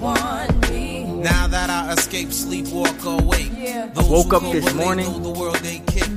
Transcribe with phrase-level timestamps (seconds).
[0.00, 3.50] Now that I escape, sleep, walk awake.
[3.56, 3.86] Yeah.
[3.86, 6.08] Those I woke up this morning, go, the world ain't kick.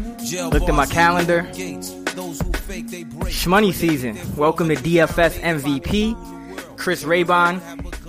[0.54, 1.50] Looked at my calendar.
[1.54, 1.90] gates.
[2.14, 3.34] Those who fake, they break.
[3.34, 4.20] Shmoney season.
[4.38, 6.78] Welcome to DFS MVP.
[6.78, 7.60] Chris Raybon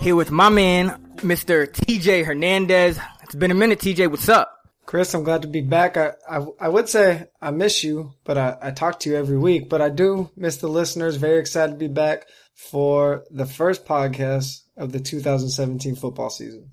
[0.03, 1.67] here with my man, Mr.
[1.67, 2.99] TJ Hernandez.
[3.23, 4.11] It's been a minute, TJ.
[4.11, 4.59] What's up?
[4.85, 5.97] Chris, I'm glad to be back.
[5.97, 9.39] I, I, I would say I miss you, but I, I talk to you every
[9.39, 11.17] week, but I do miss the listeners.
[11.17, 12.27] Very excited to be back
[12.71, 16.71] for the first podcast of the 2017 football season.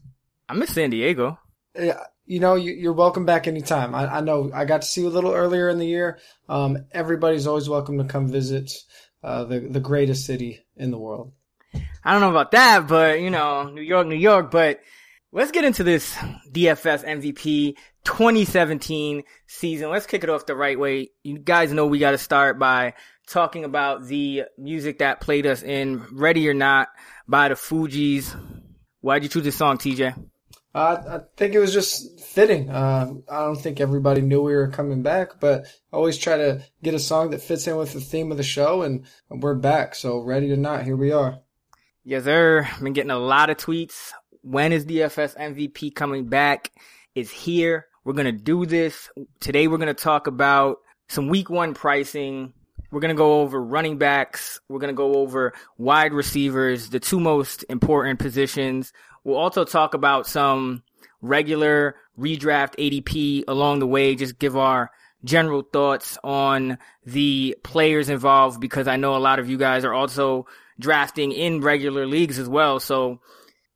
[0.48, 1.39] I miss San Diego.
[1.75, 3.95] Yeah, you know, you, you're welcome back anytime.
[3.95, 6.20] I, I know I got to see you a little earlier in the year.
[6.48, 8.71] Um, everybody's always welcome to come visit
[9.23, 11.34] uh, the, the greatest city in the world.
[12.04, 14.51] I don't know about that, but you know, New York, New York.
[14.51, 14.79] But
[15.32, 16.13] let's get into this
[16.51, 19.90] DFS MVP 2017 season.
[19.90, 21.10] Let's kick it off the right way.
[21.23, 22.93] You guys know we got to start by
[23.30, 26.90] talking about the music that played us in Ready or Not
[27.27, 28.35] by the Fugees.
[29.02, 30.16] Why'd you choose this song, TJ?
[30.74, 32.70] Uh, I think it was just fitting.
[32.70, 36.63] Uh, I don't think everybody knew we were coming back, but I always try to
[36.84, 39.96] get a song that fits in with the theme of the show, and we're back.
[39.96, 41.40] So ready or not, here we are.
[42.04, 42.68] Yes, sir.
[42.72, 44.12] I've been getting a lot of tweets.
[44.41, 46.72] When is DFS MVP coming back?
[47.16, 47.88] Is here.
[48.04, 49.10] We're going to do this.
[49.40, 50.77] Today we're going to talk about
[51.10, 52.54] some week one pricing.
[52.91, 54.59] We're going to go over running backs.
[54.68, 58.93] We're going to go over wide receivers, the two most important positions.
[59.23, 60.84] We'll also talk about some
[61.21, 64.16] regular redraft ADP along the way.
[64.16, 64.91] Just give our
[65.23, 69.94] general thoughts on the players involved because I know a lot of you guys are
[69.94, 70.47] also
[70.79, 72.79] drafting in regular leagues as well.
[72.79, 73.19] So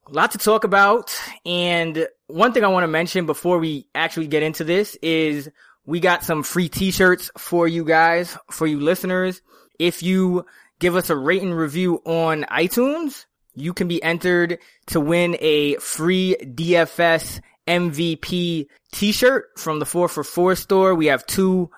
[0.07, 1.15] a lot to talk about.
[1.45, 5.49] And one thing I want to mention before we actually get into this is
[5.85, 9.41] we got some free t-shirts for you guys, for you listeners.
[9.79, 10.45] If you
[10.79, 15.75] give us a rate and review on iTunes, you can be entered to win a
[15.75, 20.95] free DFS MVP t-shirt from the 4 for 4 store.
[20.95, 21.69] We have two.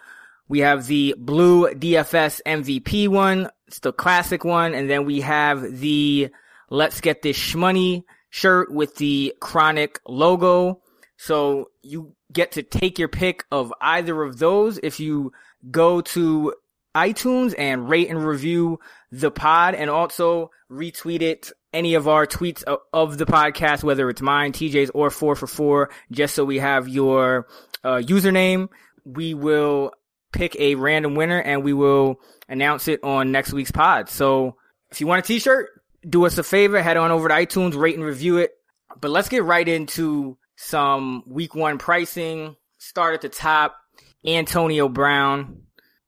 [0.48, 3.50] We have the blue DFS MVP one.
[3.68, 4.74] It's the classic one.
[4.74, 6.30] And then we have the
[6.70, 10.82] let's get this shmoney shirt with the chronic logo.
[11.18, 15.32] So you get to take your pick of either of those if you
[15.72, 16.54] go to
[16.94, 18.80] iTunes and rate and review
[19.12, 22.64] the pod and also retweet it any of our tweets
[22.94, 26.88] of, the podcast, whether it's mine, TJ's or four for four, just so we have
[26.88, 27.48] your
[27.84, 28.70] uh, username.
[29.04, 29.92] We will
[30.32, 34.10] pick a random winner and we will announce it on next week's pod.
[34.10, 34.56] So
[34.90, 35.70] if you want a t-shirt,
[36.08, 38.52] do us a favor, head on over to iTunes, rate and review it.
[39.00, 42.56] But let's get right into some week one pricing.
[42.78, 43.78] Start at the top.
[44.26, 45.62] Antonio Brown.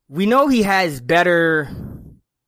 [0.08, 1.70] We know he has better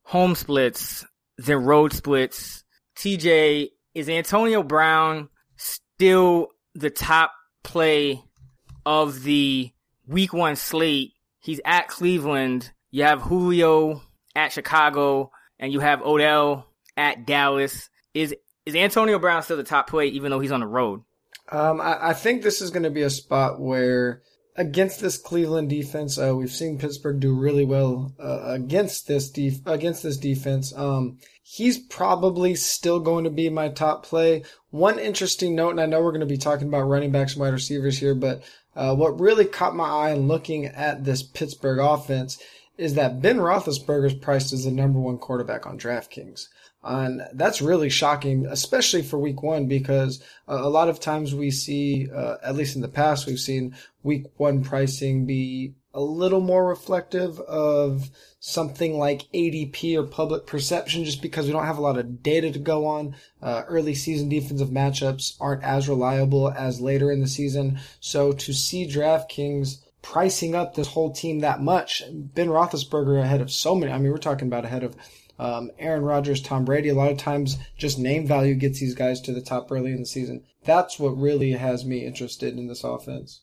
[0.02, 1.04] home splits
[1.38, 2.64] than road splits.
[2.96, 8.22] TJ, is Antonio Brown still the top play
[8.84, 9.70] of the
[10.06, 11.12] week one slate?
[11.40, 12.72] He's at Cleveland.
[12.90, 14.02] You have Julio
[14.34, 17.88] at Chicago and you have Odell at Dallas.
[18.14, 18.34] Is
[18.66, 21.02] is Antonio Brown still the top play even though he's on the road?
[21.50, 24.22] Um, I, I think this is going to be a spot where
[24.56, 29.66] against this Cleveland defense, uh, we've seen Pittsburgh do really well uh, against this def-
[29.66, 30.72] against this defense.
[30.76, 34.44] Um, he's probably still going to be my top play.
[34.70, 37.40] One interesting note, and I know we're going to be talking about running backs and
[37.40, 38.42] wide receivers here, but
[38.76, 42.40] uh, what really caught my eye in looking at this Pittsburgh offense
[42.78, 46.46] is that Ben Roethlisberger is priced as the number one quarterback on DraftKings.
[46.82, 52.08] And that's really shocking, especially for week one, because a lot of times we see,
[52.10, 56.68] uh, at least in the past, we've seen week one pricing be a little more
[56.68, 61.98] reflective of something like ADP or public perception, just because we don't have a lot
[61.98, 63.14] of data to go on.
[63.42, 67.78] Uh, early season defensive matchups aren't as reliable as later in the season.
[67.98, 73.50] So to see DraftKings pricing up this whole team that much, Ben Roethlisberger ahead of
[73.50, 74.96] so many, I mean, we're talking about ahead of
[75.40, 79.22] um, Aaron Rodgers, Tom Brady, a lot of times just name value gets these guys
[79.22, 80.44] to the top early in the season.
[80.64, 83.40] That's what really has me interested in this offense.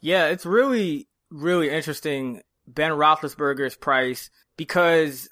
[0.00, 5.28] Yeah, it's really, really interesting Ben Roethlisberger's price because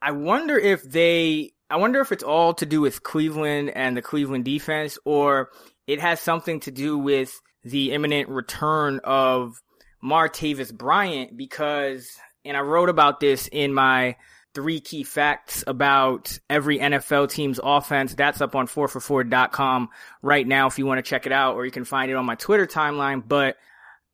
[0.00, 4.02] I wonder if they, I wonder if it's all to do with Cleveland and the
[4.02, 5.50] Cleveland defense, or
[5.86, 9.60] it has something to do with the imminent return of
[10.02, 12.10] Martavis Bryant because,
[12.42, 14.16] and I wrote about this in my
[14.54, 18.14] three key facts about every NFL team's offense.
[18.14, 19.88] That's up on 4for4.com
[20.20, 22.26] right now if you want to check it out, or you can find it on
[22.26, 23.22] my Twitter timeline.
[23.26, 23.56] But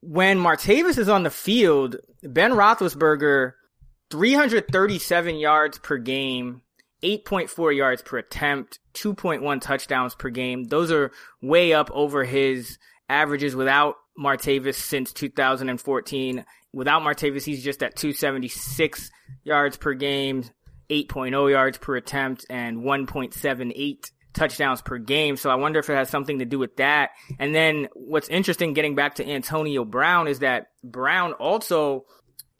[0.01, 3.55] when Martavis is on the field, Ben Roethlisberger,
[4.11, 6.63] 337 yards per game,
[7.03, 10.65] 8.4 yards per attempt, 2.1 touchdowns per game.
[10.65, 11.13] Those are
[11.43, 16.45] way up over his averages without Martavis since 2014.
[16.73, 19.11] Without Martavis, he's just at 276
[19.45, 20.45] yards per game,
[20.91, 25.37] 8.0 yards per attempt, and 1.78 touchdowns per game.
[25.37, 27.11] So I wonder if it has something to do with that.
[27.39, 32.05] And then what's interesting getting back to Antonio Brown is that Brown also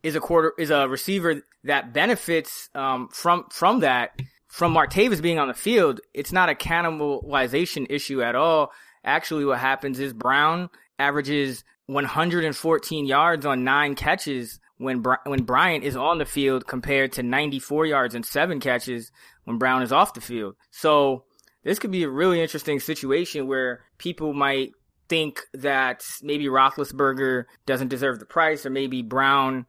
[0.03, 4.19] is a quarter is a receiver that benefits um, from from that
[4.49, 6.01] from Martavis being on the field.
[6.15, 8.73] It's not a cannibalization issue at all.
[9.05, 15.97] Actually, what happens is Brown averages 114 yards on nine catches when when Bryant is
[15.97, 19.11] on the field compared to 94 yards and seven catches
[19.45, 20.55] when Brown is off the field.
[20.71, 21.25] So
[21.65, 24.73] this could be a really interesting situation where people might
[25.09, 29.67] think that maybe Roethlisberger doesn't deserve the price, or maybe Brown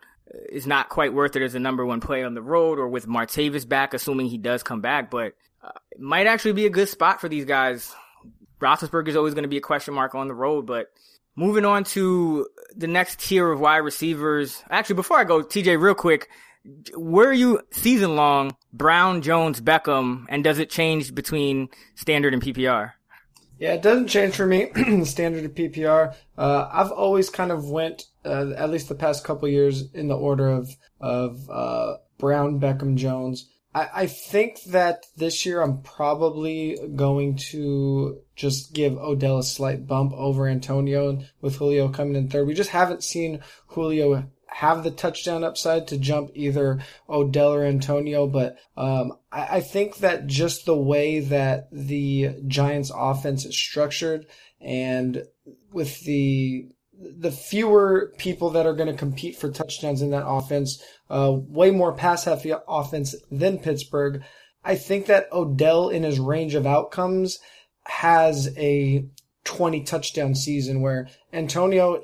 [0.50, 3.08] is not quite worth it as a number one player on the road, or with
[3.08, 5.10] Martavis back, assuming he does come back.
[5.10, 5.34] But
[5.64, 7.94] uh, it might actually be a good spot for these guys.
[8.62, 10.88] Roethlisberger is always going to be a question mark on the road, but
[11.40, 14.62] moving on to the next tier of wide receivers.
[14.70, 16.28] Actually, before I go, TJ, real quick,
[16.96, 22.92] were you season long Brown, Jones, Beckham, and does it change between standard and PPR?
[23.58, 24.70] Yeah, it doesn't change for me.
[25.06, 26.14] standard to PPR.
[26.38, 30.18] Uh, I've always kind of went, uh, at least the past couple years, in the
[30.18, 30.70] order of
[31.00, 33.50] of uh, Brown, Beckham, Jones.
[33.74, 39.86] I, I think that this year I'm probably going to just give Odell a slight
[39.86, 42.48] bump over Antonio with Julio coming in third.
[42.48, 48.28] We just haven't seen Julio have the touchdown upside to jump either Odell or Antonio,
[48.28, 54.26] but um, I, I, think that just the way that the Giants offense is structured
[54.60, 55.24] and
[55.72, 56.68] with the
[57.02, 61.72] the fewer people that are going to compete for touchdowns in that offense, uh, way
[61.72, 64.24] more pass heavy offense than Pittsburgh.
[64.64, 67.40] I think that Odell in his range of outcomes
[67.86, 69.06] has a
[69.46, 72.02] 20 touchdown season where Antonio,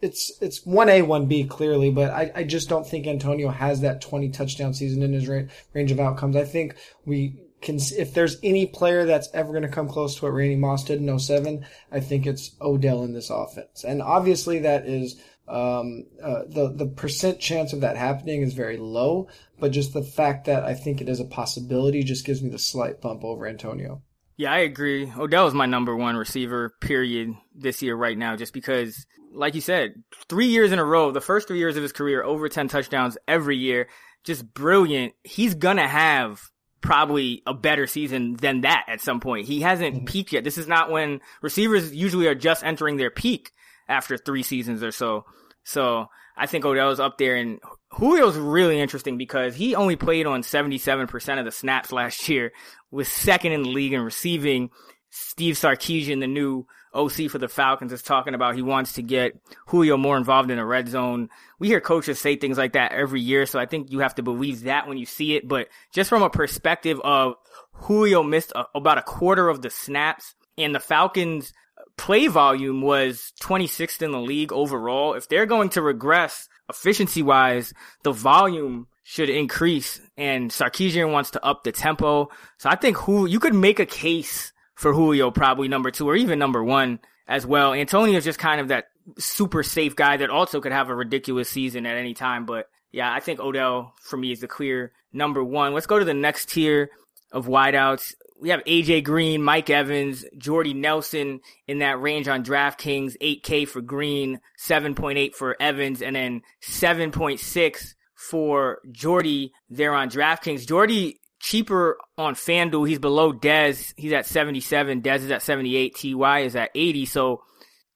[0.00, 3.80] it's it's one A one B clearly, but I, I just don't think Antonio has
[3.80, 6.36] that twenty touchdown season in his ra- range of outcomes.
[6.36, 10.24] I think we can if there's any player that's ever going to come close to
[10.24, 14.60] what Randy Moss did in 07, I think it's Odell in this offense, and obviously
[14.60, 15.20] that is.
[15.48, 19.28] Um, uh, the the percent chance of that happening is very low,
[19.58, 22.58] but just the fact that I think it is a possibility just gives me the
[22.58, 24.02] slight bump over Antonio.
[24.36, 25.12] Yeah, I agree.
[25.16, 29.60] Odell is my number one receiver, period, this year right now, just because like you
[29.60, 32.68] said, three years in a row, the first three years of his career, over 10
[32.68, 33.88] touchdowns every year.
[34.24, 35.14] Just brilliant.
[35.22, 36.40] He's gonna have
[36.80, 39.46] probably a better season than that at some point.
[39.46, 40.04] He hasn't mm-hmm.
[40.04, 40.44] peaked yet.
[40.44, 43.52] This is not when receivers usually are just entering their peak
[43.88, 45.24] after three seasons or so.
[45.64, 46.06] So
[46.36, 47.58] I think Odell's up there and
[47.98, 52.52] Julio's really interesting because he only played on 77% of the snaps last year,
[52.90, 54.70] was second in the league in receiving.
[55.10, 59.32] Steve Sarkisian, the new OC for the Falcons is talking about he wants to get
[59.66, 61.28] Julio more involved in the red zone.
[61.58, 64.22] We hear coaches say things like that every year, so I think you have to
[64.22, 65.48] believe that when you see it.
[65.48, 67.34] But just from a perspective of
[67.72, 71.52] Julio missed a, about a quarter of the snaps, and the Falcons'
[71.98, 75.14] play volume was 26th in the league overall.
[75.14, 77.74] If they're going to regress efficiency wise,
[78.04, 82.28] the volume should increase, and Sarkisian wants to up the tempo.
[82.58, 86.14] So I think who you could make a case for Julio, probably number two or
[86.14, 87.72] even number one as well.
[87.72, 88.86] Antonio is just kind of that
[89.18, 92.46] super safe guy that also could have a ridiculous season at any time.
[92.46, 95.74] But yeah, I think Odell for me is the clear number one.
[95.74, 96.90] Let's go to the next tier
[97.32, 98.14] of wideouts.
[98.40, 103.80] We have AJ Green, Mike Evans, Jordy Nelson in that range on DraftKings, 8K for
[103.80, 110.66] Green, 7.8 for Evans, and then 7.6 for Jordy there on DraftKings.
[110.66, 112.88] Jordy cheaper on FanDuel.
[112.88, 113.92] He's below Dez.
[113.96, 115.02] He's at 77.
[115.02, 115.96] Dez is at 78.
[115.96, 117.06] TY is at 80.
[117.06, 117.42] So,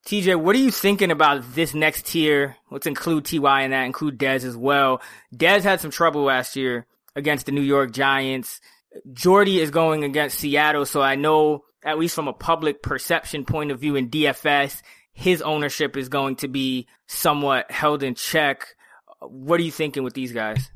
[0.07, 2.57] TJ, what are you thinking about this next tier?
[2.71, 5.01] Let's include TY in that, include Dez as well.
[5.35, 8.61] Dez had some trouble last year against the New York Giants.
[9.13, 13.71] Jordy is going against Seattle, so I know, at least from a public perception point
[13.71, 14.83] of view in DFS,
[15.13, 18.75] his ownership is going to be somewhat held in check.
[19.21, 20.71] What are you thinking with these guys?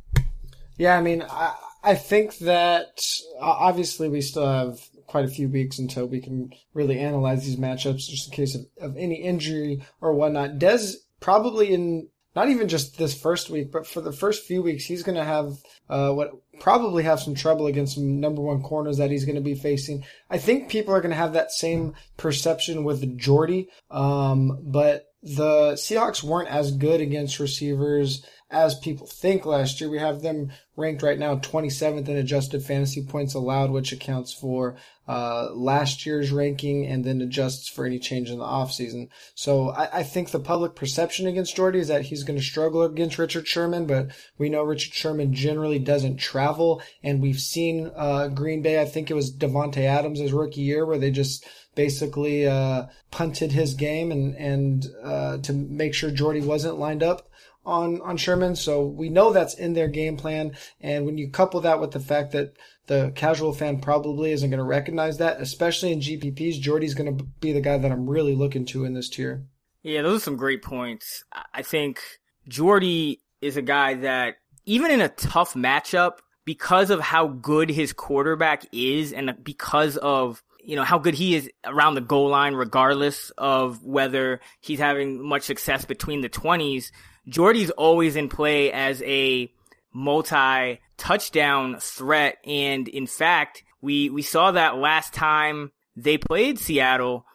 [0.76, 3.00] Yeah, I mean, I, I think that
[3.40, 8.08] obviously we still have quite a few weeks until we can really analyze these matchups,
[8.08, 10.58] just in case of, of any injury or whatnot.
[10.58, 14.84] Dez probably in not even just this first week, but for the first few weeks,
[14.84, 15.54] he's going to have
[15.88, 19.40] uh, what probably have some trouble against some number one corners that he's going to
[19.40, 20.04] be facing.
[20.30, 25.72] I think people are going to have that same perception with Jordy, um, but the
[25.72, 29.90] Seahawks weren't as good against receivers as people think last year.
[29.90, 34.76] We have them ranked right now 27th in adjusted fantasy points allowed, which accounts for
[35.08, 39.08] uh, last year's ranking and then adjusts for any change in the offseason.
[39.34, 42.82] So I, I think the public perception against Jordy is that he's going to struggle
[42.82, 46.82] against Richard Sherman, but we know Richard Sherman generally doesn't travel.
[47.02, 50.98] And we've seen uh, Green Bay, I think it was Davante Adams' rookie year, where
[50.98, 56.78] they just basically uh, punted his game and and uh, to make sure Jordy wasn't
[56.78, 57.28] lined up
[57.66, 58.56] on on Sherman.
[58.56, 60.56] So we know that's in their game plan.
[60.80, 62.56] And when you couple that with the fact that
[62.86, 67.24] the casual fan probably isn't going to recognize that, especially in GPPs, Jordy's going to
[67.40, 69.44] be the guy that I'm really looking to in this tier.
[69.82, 71.24] Yeah, those are some great points.
[71.52, 72.00] I think
[72.48, 77.92] Jordy is a guy that even in a tough matchup, because of how good his
[77.92, 82.54] quarterback is and because of you know, how good he is around the goal line,
[82.54, 86.90] regardless of whether he's having much success between the 20s.
[87.28, 89.52] Jordy's always in play as a
[89.92, 92.38] multi touchdown threat.
[92.44, 97.26] And in fact, we, we saw that last time they played Seattle.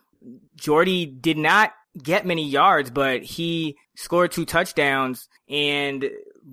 [0.56, 6.10] Jordy did not get many yards, but he scored two touchdowns and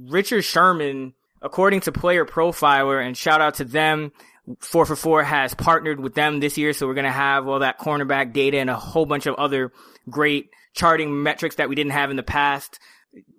[0.06, 4.12] Richard Sherman, according to player profiler and shout out to them,
[4.60, 6.72] four for four has partnered with them this year.
[6.72, 9.72] So we're going to have all that cornerback data and a whole bunch of other
[10.08, 12.78] great charting metrics that we didn't have in the past.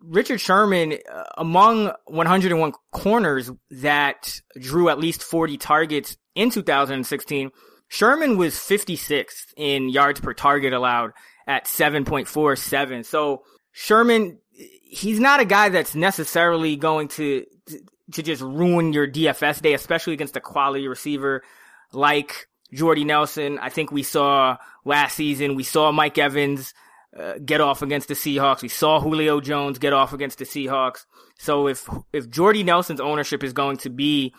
[0.01, 7.51] Richard Sherman, uh, among 101 corners that drew at least 40 targets in 2016,
[7.88, 11.12] Sherman was 56th in yards per target allowed
[11.48, 13.05] at 7.47.
[13.05, 17.45] So Sherman, he's not a guy that's necessarily going to,
[18.13, 21.43] to just ruin your DFS day, especially against a quality receiver
[21.91, 23.57] like Jordy Nelson.
[23.59, 26.74] I think we saw last season, we saw Mike Evans
[27.18, 28.62] uh, get off against the Seahawks.
[28.62, 31.06] We saw Julio Jones get off against the Seahawks.
[31.38, 34.34] So if if Jordy Nelson's ownership is going to be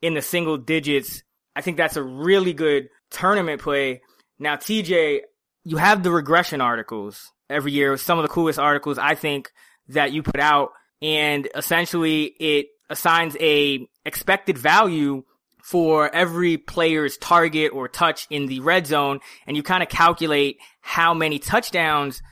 [0.00, 1.22] in the single digits,
[1.54, 4.02] I think that's a really good tournament play.
[4.38, 5.20] Now, TJ,
[5.64, 7.96] you have the regression articles every year.
[7.96, 9.52] Some of the coolest articles I think
[9.88, 10.70] that you put out,
[11.02, 15.24] and essentially it assigns a expected value
[15.64, 20.58] for every player's target or touch in the red zone, and you kind of calculate
[20.82, 22.22] how many touchdowns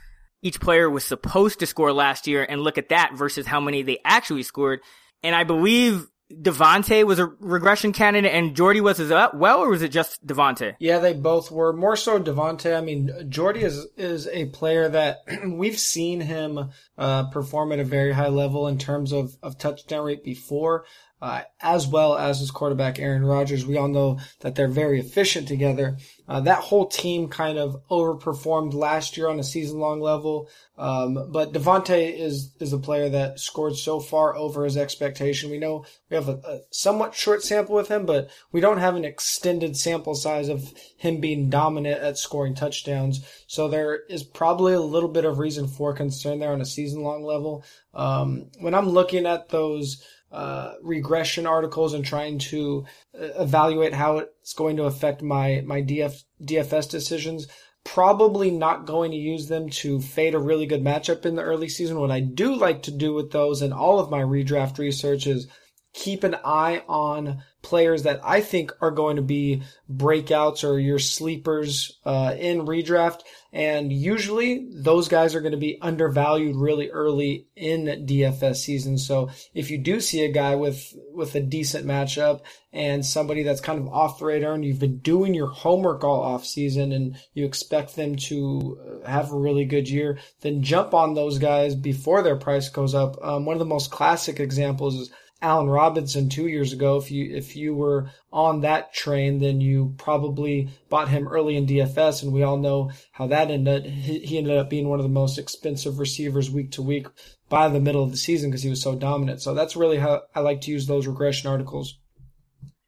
[0.42, 3.80] each player was supposed to score last year and look at that versus how many
[3.80, 4.80] they actually scored.
[5.22, 9.80] And I believe Davante was a regression candidate and Jordy was as well, or was
[9.80, 10.76] it just Davante?
[10.78, 11.72] Yeah, they both were.
[11.72, 12.76] More so Davante.
[12.76, 17.84] I mean, Jordy is is a player that we've seen him uh, perform at a
[17.84, 20.84] very high level in terms of, of touchdown rate before
[21.22, 23.64] uh, as well as his quarterback Aaron Rodgers.
[23.64, 25.96] We all know that they're very efficient together.
[26.28, 31.52] Uh, that whole team kind of overperformed last year on a season-long level, um, but
[31.52, 35.50] Davante is is a player that scored so far over his expectation.
[35.50, 38.96] We know we have a, a somewhat short sample with him, but we don't have
[38.96, 43.24] an extended sample size of him being dominant at scoring touchdowns.
[43.46, 47.22] So there is probably a little bit of reason for concern there on a season-long
[47.22, 47.64] level.
[47.94, 50.02] Um, when I'm looking at those
[50.32, 52.84] uh, regression articles and trying to
[53.14, 57.46] uh, evaluate how it's going to affect my my DF, DFS decisions.
[57.84, 61.68] Probably not going to use them to fade a really good matchup in the early
[61.68, 61.98] season.
[61.98, 65.48] What I do like to do with those and all of my redraft research is
[65.92, 70.98] keep an eye on players that I think are going to be breakouts or your
[70.98, 73.20] sleepers uh, in redraft.
[73.52, 78.96] And usually those guys are going to be undervalued really early in DFS season.
[78.96, 82.40] So if you do see a guy with, with a decent matchup
[82.72, 86.22] and somebody that's kind of off the radar and you've been doing your homework all
[86.22, 90.94] off season and you expect them to uh, have a really good year, then jump
[90.94, 93.22] on those guys before their price goes up.
[93.22, 95.10] Um, one of the most classic examples is
[95.42, 96.96] Allen Robinson two years ago.
[96.96, 101.66] If you if you were on that train, then you probably bought him early in
[101.66, 103.84] DFS, and we all know how that ended.
[103.84, 107.08] He ended up being one of the most expensive receivers week to week
[107.48, 109.42] by the middle of the season because he was so dominant.
[109.42, 111.98] So that's really how I like to use those regression articles.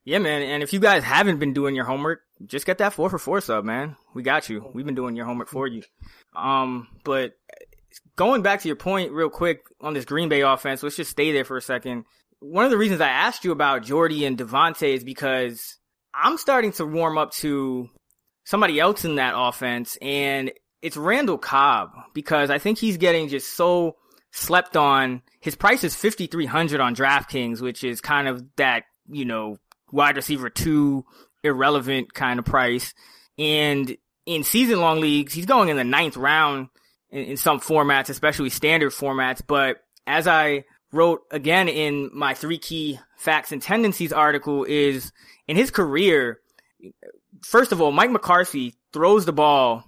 [0.04, 0.42] Yeah, man.
[0.42, 3.40] And if you guys haven't been doing your homework, just get that four for four
[3.40, 3.96] sub, man.
[4.14, 4.70] We got you.
[4.72, 5.82] We've been doing your homework for you.
[6.36, 7.32] Um, but
[8.16, 11.32] going back to your point real quick on this Green Bay offense, let's just stay
[11.32, 12.04] there for a second
[12.50, 15.78] one of the reasons I asked you about Jordy and Davante is because
[16.12, 17.88] I'm starting to warm up to
[18.44, 23.56] somebody else in that offense, and it's Randall Cobb because I think he's getting just
[23.56, 23.96] so
[24.30, 25.22] slept on.
[25.40, 29.56] His price is 5,300 on DraftKings, which is kind of that, you know,
[29.90, 31.06] wide receiver two
[31.42, 32.92] irrelevant kind of price.
[33.38, 33.96] And
[34.26, 36.68] in season long leagues, he's going in the ninth round
[37.08, 39.40] in, in some formats, especially standard formats.
[39.46, 45.12] But as I wrote again in my three key facts and tendencies article is
[45.48, 46.40] in his career,
[47.42, 49.84] first of all, Mike McCarthy throws the ball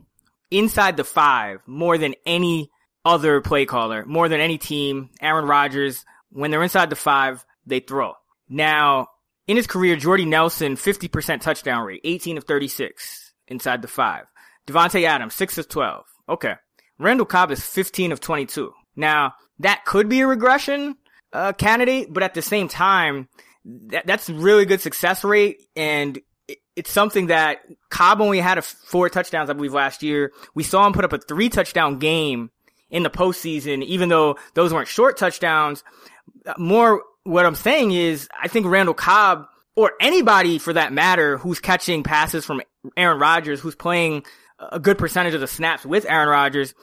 [0.50, 2.70] inside the five more than any
[3.04, 5.10] other play caller, more than any team.
[5.20, 8.14] Aaron Rodgers, when they're inside the five, they throw.
[8.48, 9.08] Now,
[9.46, 14.24] in his career, Jordy Nelson, 50% touchdown rate, 18 of 36 inside the five.
[14.66, 16.04] Davante Adams, 6 of 12.
[16.28, 16.54] Okay.
[16.98, 18.72] Randall Cobb is 15 of 22.
[18.96, 20.96] Now, that could be a regression
[21.32, 23.28] uh, candidate, but at the same time,
[23.64, 27.60] that, that's really good success rate, and it, it's something that
[27.90, 30.32] Cobb only had a four touchdowns, I believe, last year.
[30.54, 32.50] We saw him put up a three touchdown game
[32.90, 35.82] in the postseason, even though those weren't short touchdowns.
[36.56, 41.58] More, what I'm saying is, I think Randall Cobb, or anybody for that matter, who's
[41.58, 42.62] catching passes from
[42.96, 44.24] Aaron Rodgers, who's playing
[44.58, 46.74] a good percentage of the snaps with Aaron Rodgers,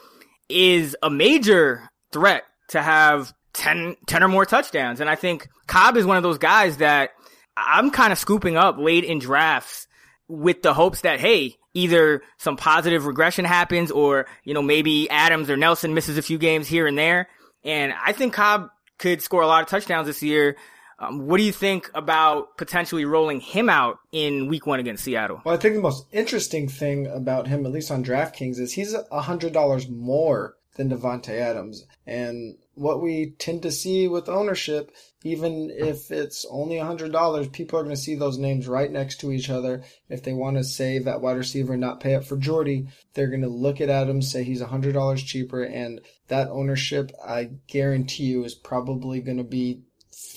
[0.49, 4.99] is a major threat to have 10, 10 or more touchdowns.
[4.99, 7.11] And I think Cobb is one of those guys that
[7.55, 9.87] I'm kind of scooping up late in drafts
[10.27, 15.49] with the hopes that, hey, either some positive regression happens or, you know, maybe Adams
[15.49, 17.27] or Nelson misses a few games here and there.
[17.63, 20.55] And I think Cobb could score a lot of touchdowns this year.
[20.99, 25.41] Um, what do you think about potentially rolling him out in week one against Seattle?
[25.43, 28.93] Well, I think the most interesting thing about him, at least on DraftKings, is he's
[28.93, 31.85] a $100 more than Davante Adams.
[32.05, 34.91] And what we tend to see with ownership,
[35.23, 39.31] even if it's only $100, people are going to see those names right next to
[39.31, 39.83] each other.
[40.09, 43.29] If they want to save that wide receiver and not pay up for Jordy, they're
[43.29, 48.43] going to look at Adams, say he's $100 cheaper, and that ownership, I guarantee you,
[48.43, 49.81] is probably going to be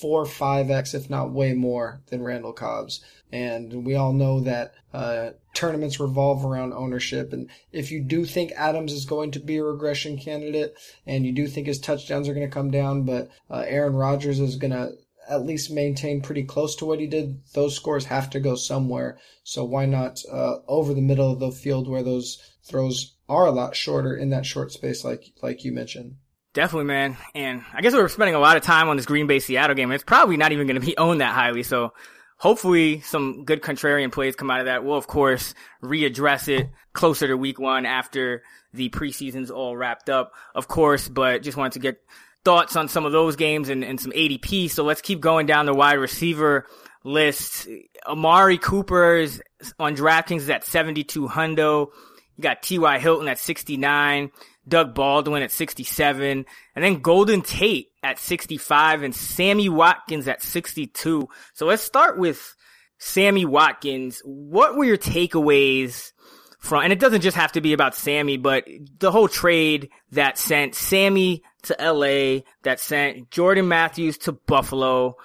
[0.01, 3.05] four, five X, if not way more than Randall Cobb's.
[3.33, 7.33] And we all know that uh, tournaments revolve around ownership.
[7.33, 10.75] And if you do think Adams is going to be a regression candidate,
[11.07, 14.39] and you do think his touchdowns are going to come down, but uh, Aaron Rodgers
[14.39, 14.93] is going to
[15.29, 19.19] at least maintain pretty close to what he did, those scores have to go somewhere.
[19.43, 23.51] So why not uh, over the middle of the field where those throws are a
[23.51, 26.17] lot shorter in that short space, like like you mentioned.
[26.57, 27.19] Definitely, man.
[27.35, 29.77] And I guess we are spending a lot of time on this Green Bay Seattle
[29.77, 29.93] game.
[29.93, 31.63] It's probably not even going to be owned that highly.
[31.63, 31.93] So
[32.39, 34.83] hopefully some good contrarian plays come out of that.
[34.83, 38.43] We'll of course readdress it closer to week one after
[38.73, 42.01] the preseason's all wrapped up, of course, but just wanted to get
[42.43, 44.71] thoughts on some of those games and, and some ADP.
[44.71, 46.67] So let's keep going down the wide receiver
[47.05, 47.69] list.
[48.07, 49.43] Amari Cooper is
[49.79, 51.89] on DraftKings is at 72 hundo.
[52.37, 52.99] You got T.Y.
[52.99, 54.31] Hilton at 69.
[54.69, 61.29] Doug Baldwin at 67, and then Golden Tate at 65 and Sammy Watkins at 62.
[61.55, 62.55] So let's start with
[62.99, 64.21] Sammy Watkins.
[64.25, 66.13] What were your takeaways
[66.59, 68.65] from, and it doesn't just have to be about Sammy, but
[68.99, 75.17] the whole trade that sent Sammy to LA, that sent Jordan Matthews to Buffalo,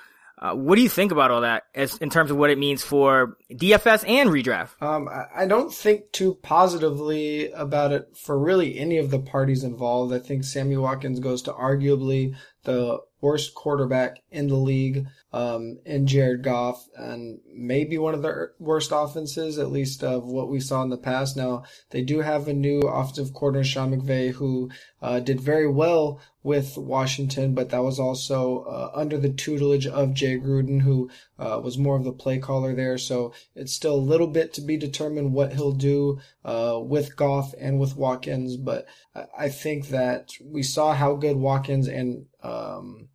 [0.42, 2.84] uh, what do you think about all that as in terms of what it means
[2.84, 4.82] for DFS and redraft?
[4.82, 10.14] Um, I don't think too positively about it for really any of the parties involved.
[10.14, 16.08] I think Sammy Watkins goes to arguably the worst quarterback in the league um, in
[16.08, 20.82] Jared Goff, and maybe one of the worst offenses, at least of what we saw
[20.84, 21.38] in the past.
[21.38, 24.70] Now, they do have a new offensive coordinator, Sean McVay, who
[25.02, 30.16] uh, did very well with Washington, but that was also uh, under the tutelage of
[30.16, 32.98] Jay Gruden, who uh, was more of the play caller there.
[32.98, 37.54] So it's still a little bit to be determined what he'll do uh, with Goff
[37.60, 38.88] and with Watkins, but
[39.38, 43.10] I think that we saw how good Watkins and um,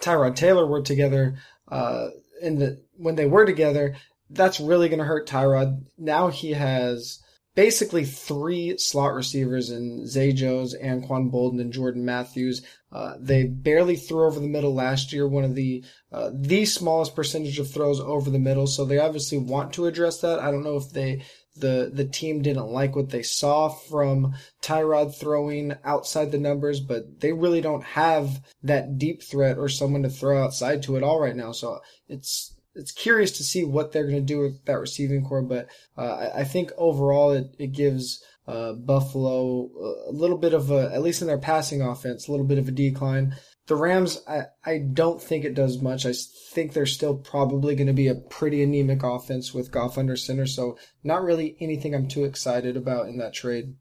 [0.00, 1.36] Tyrod Taylor were together
[1.68, 2.08] uh,
[2.42, 3.96] in the when they were together,
[4.30, 5.84] that's really going to hurt Tyrod.
[5.96, 7.20] Now he has
[7.54, 12.62] basically three slot receivers in Zay Jones, Anquan Boldin, and Jordan Matthews.
[12.92, 17.16] Uh, they barely threw over the middle last year, one of the uh, the smallest
[17.16, 18.66] percentage of throws over the middle.
[18.66, 20.38] So they obviously want to address that.
[20.38, 21.22] I don't know if they
[21.56, 27.20] the the team didn't like what they saw from Tyrod throwing outside the numbers, but
[27.20, 31.20] they really don't have that deep threat or someone to throw outside to at all
[31.20, 31.52] right now.
[31.52, 35.42] So it's it's curious to see what they're going to do with that receiving corps,
[35.42, 39.70] but uh, I, I, think overall it, it gives uh, Buffalo
[40.08, 42.66] a little bit of a, at least in their passing offense, a little bit of
[42.66, 43.36] a decline.
[43.66, 46.04] The Rams, I, I don't think it does much.
[46.04, 46.12] I
[46.52, 50.46] think they're still probably going to be a pretty anemic offense with Goff under center.
[50.46, 53.74] So not really anything I'm too excited about in that trade.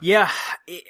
[0.00, 0.30] Yeah,
[0.66, 0.84] it,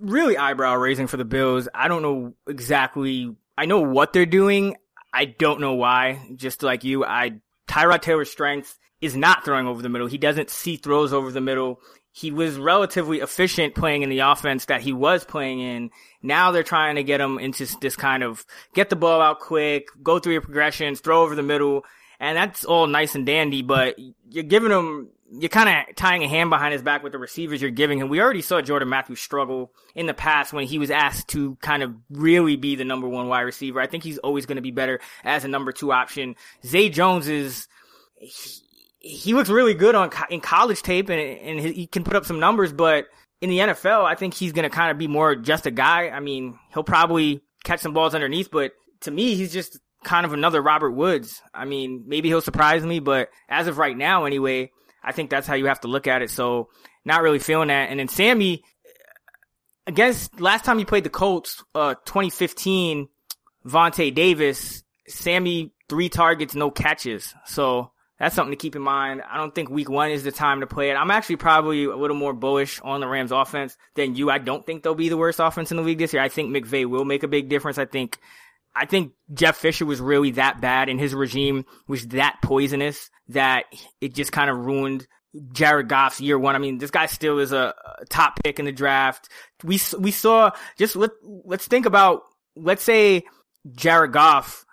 [0.00, 1.68] really eyebrow raising for the Bills.
[1.74, 3.34] I don't know exactly.
[3.58, 4.76] I know what they're doing.
[5.12, 6.20] I don't know why.
[6.36, 10.06] Just like you, I Tyrod Taylor's strength is not throwing over the middle.
[10.06, 11.80] He doesn't see throws over the middle.
[12.12, 15.90] He was relatively efficient playing in the offense that he was playing in.
[16.22, 18.44] Now they're trying to get him into this kind of
[18.74, 21.84] get the ball out quick, go through your progressions, throw over the middle.
[22.18, 23.96] And that's all nice and dandy, but
[24.28, 27.62] you're giving him, you're kind of tying a hand behind his back with the receivers
[27.62, 28.08] you're giving him.
[28.08, 31.82] We already saw Jordan Matthews struggle in the past when he was asked to kind
[31.82, 33.80] of really be the number one wide receiver.
[33.80, 36.34] I think he's always going to be better as a number two option.
[36.66, 37.68] Zay Jones is,
[39.00, 42.38] he looks really good on in college tape and and he can put up some
[42.38, 43.06] numbers, but
[43.40, 46.10] in the NFL, I think he's going to kind of be more just a guy.
[46.10, 50.34] I mean, he'll probably catch some balls underneath, but to me, he's just kind of
[50.34, 51.40] another Robert Woods.
[51.54, 54.70] I mean, maybe he'll surprise me, but as of right now, anyway,
[55.02, 56.30] I think that's how you have to look at it.
[56.30, 56.68] So
[57.04, 57.88] not really feeling that.
[57.88, 58.62] And then Sammy,
[59.86, 63.08] against last time he played the Colts, uh, 2015,
[63.66, 67.34] Vontae Davis, Sammy three targets, no catches.
[67.46, 69.22] So that's something to keep in mind.
[69.28, 70.94] I don't think week one is the time to play it.
[70.94, 74.30] I'm actually probably a little more bullish on the Rams offense than you.
[74.30, 76.22] I don't think they'll be the worst offense in the league this year.
[76.22, 77.78] I think McVay will make a big difference.
[77.78, 78.18] I think,
[78.76, 83.64] I think Jeff Fisher was really that bad and his regime was that poisonous that
[84.02, 85.06] it just kind of ruined
[85.52, 86.54] Jared Goff's year one.
[86.54, 89.30] I mean, this guy still is a, a top pick in the draft.
[89.64, 93.24] We, we saw just let, let's think about, let's say
[93.72, 94.66] Jared Goff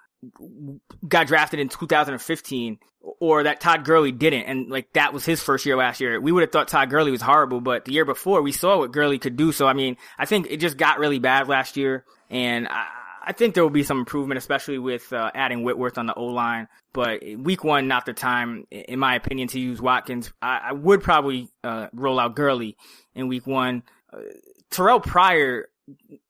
[1.08, 2.80] got drafted in 2015
[3.20, 4.44] or that Todd Gurley didn't.
[4.44, 6.20] And like that was his first year last year.
[6.20, 8.92] We would have thought Todd Gurley was horrible, but the year before we saw what
[8.92, 9.52] Gurley could do.
[9.52, 12.06] So I mean, I think it just got really bad last year.
[12.30, 12.88] And I,
[13.28, 16.26] I think there will be some improvement, especially with uh, adding Whitworth on the O
[16.26, 16.68] line.
[16.94, 20.32] But week one, not the time, in my opinion, to use Watkins.
[20.42, 22.78] I, I would probably uh, roll out Gurley
[23.16, 23.84] in week one.
[24.12, 24.20] Uh,
[24.72, 25.70] Terrelle Pryor,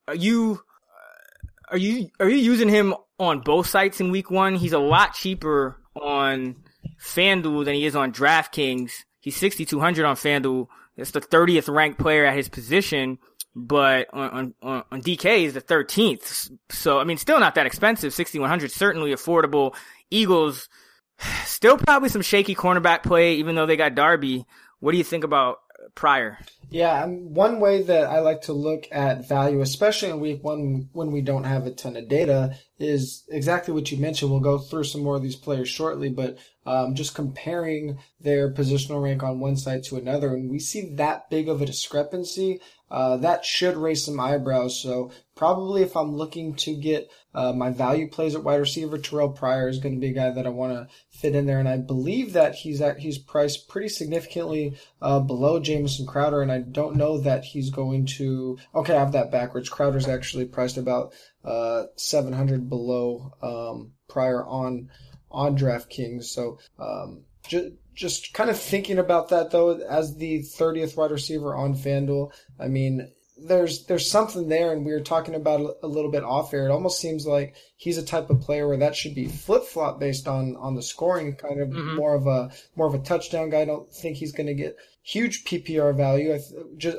[0.07, 0.61] are you
[1.69, 4.55] are you are you using him on both sites in week one?
[4.55, 6.55] He's a lot cheaper on
[7.01, 8.91] FanDuel than he is on DraftKings.
[9.19, 10.67] He's 6,200 on FanDuel.
[10.95, 13.19] It's the 30th ranked player at his position,
[13.55, 16.51] but on, on, on DK is the 13th.
[16.69, 18.13] So, I mean, still not that expensive.
[18.13, 19.75] 6,100, certainly affordable.
[20.09, 20.69] Eagles,
[21.45, 24.45] still probably some shaky cornerback play, even though they got Darby.
[24.79, 25.59] What do you think about
[25.93, 26.39] Pryor?
[26.69, 31.11] Yeah, one way that I like to look at value, especially in week one when
[31.13, 34.31] we don't have a ton of data, is exactly what you mentioned.
[34.31, 39.01] We'll go through some more of these players shortly, but um, just comparing their positional
[39.01, 42.59] rank on one side to another, and we see that big of a discrepancy,
[42.91, 44.81] uh, that should raise some eyebrows.
[44.81, 49.35] So probably if I'm looking to get uh, my value plays at wide receiver, Terrelle
[49.35, 51.69] Pryor is going to be a guy that I want to fit in there, and
[51.69, 56.56] I believe that he's at, he's priced pretty significantly uh, below Jamison Crowder, and I
[56.59, 58.57] don't know that he's going to.
[58.75, 59.69] Okay, I have that backwards.
[59.69, 64.89] Crowder's actually priced about uh, 700 below um, Pryor on
[65.31, 66.25] on DraftKings.
[66.25, 71.55] So um, just just kind of thinking about that though, as the 30th wide receiver
[71.55, 76.11] on FanDuel, I mean, there's there's something there, and we were talking about a little
[76.11, 76.67] bit off air.
[76.67, 79.99] It almost seems like he's a type of player where that should be flip flop
[79.99, 81.95] based on on the scoring, kind of mm-hmm.
[81.95, 83.61] more of a more of a touchdown guy.
[83.61, 86.37] I don't think he's going to get huge PPR value,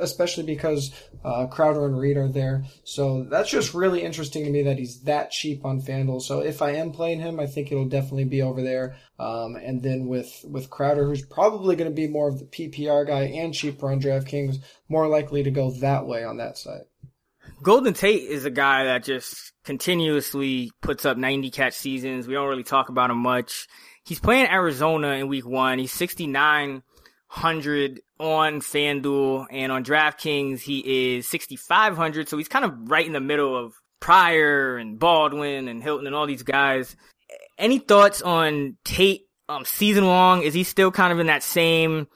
[0.01, 0.93] especially because
[1.23, 2.65] uh, Crowder and Reed are there.
[2.83, 6.23] So that's just really interesting to me that he's that cheap on FanDuel.
[6.23, 8.97] So if I am playing him, I think it'll definitely be over there.
[9.19, 13.07] Um, and then with with Crowder, who's probably going to be more of the PPR
[13.07, 14.57] guy and cheaper on DraftKings,
[14.89, 16.85] more likely to go that way on that side.
[17.63, 22.27] Golden Tate is a guy that just continuously puts up 90 catch seasons.
[22.27, 23.67] We don't really talk about him much.
[24.05, 25.79] He's playing Arizona in week one.
[25.79, 26.83] He's 69
[27.29, 32.29] hundred on FanDuel and on DraftKings he is sixty five hundred.
[32.29, 36.17] So he's kind of right in the middle of Pryor and Baldwin and Hilton and
[36.17, 36.97] all these guys.
[37.59, 40.43] Any thoughts on Tate um, season long?
[40.43, 42.07] Is he still kind of in that same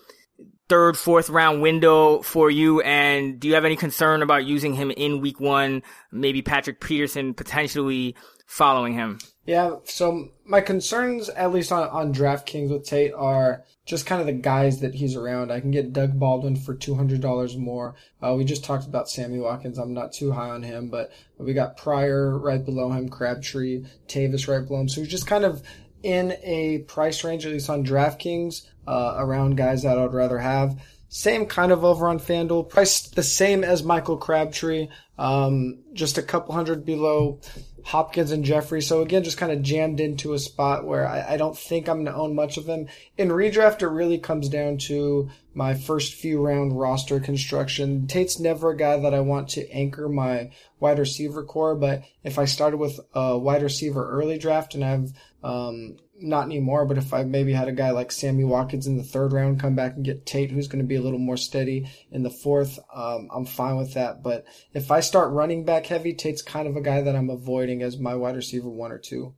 [0.69, 2.81] third, fourth round window for you?
[2.81, 5.83] And do you have any concern about using him in week one?
[6.11, 9.19] Maybe Patrick Peterson potentially following him.
[9.45, 14.29] Yeah, so my concerns, at least on, on DraftKings with Tate, are just kind of
[14.29, 15.51] the guys that he's around.
[15.51, 17.97] I can get Doug Baldwin for $200 more.
[18.23, 19.79] Uh, we just talked about Sammy Watkins.
[19.79, 24.47] I'm not too high on him, but we got Pryor right below him, Crabtree, Tavis
[24.47, 24.89] right below him.
[24.89, 25.63] So he's just kind of
[26.05, 30.81] in a price range, at least on DraftKings, uh, around guys that I'd rather have.
[31.09, 36.23] same kind of over on FanDuel, priced the same as Michael Crabtree, um, just a
[36.23, 37.41] couple hundred below
[37.85, 38.81] Hopkins and Jeffery.
[38.81, 42.05] So again, just kind of jammed into a spot where I, I don't think I'm
[42.05, 42.87] going to own much of them.
[43.19, 48.07] In redraft, it really comes down to my first few round roster construction.
[48.07, 52.39] Tate's never a guy that I want to anchor my wide receiver corps, but if
[52.39, 57.13] I started with a wide receiver early draft and I've, um, not anymore, but if
[57.13, 60.05] I maybe had a guy like Sammy Watkins in the third round come back and
[60.05, 63.47] get Tate, who's going to be a little more steady in the fourth, um, I'm
[63.47, 64.23] fine with that.
[64.23, 67.83] But if I start running back heavy, Tate's kind of a guy that I'm avoiding
[67.83, 69.35] as my wide receiver one or two.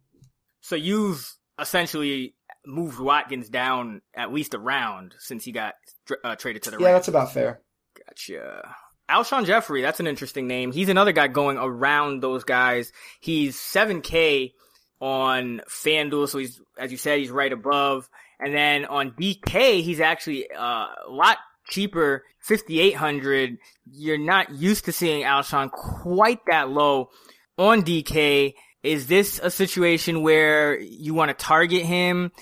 [0.61, 2.35] So you've essentially
[2.67, 5.75] moved Watkins down at least a round since he got
[6.23, 7.61] uh, traded to the Yeah, that's about fair.
[8.07, 8.75] Gotcha.
[9.09, 10.73] Alshon Jeffery, that's an interesting name.
[10.73, 12.91] He's another guy going around those guys.
[13.21, 14.53] He's 7K
[15.05, 18.09] on FanDuel, so he's, as you said, he's right above.
[18.41, 21.37] And then on DK, he's actually uh, a lot
[21.69, 23.59] cheaper, 5,800.
[23.93, 27.11] You're not used to seeing Alshon quite that low
[27.59, 28.55] on DK.
[28.83, 32.33] Is this a situation where you want to target him?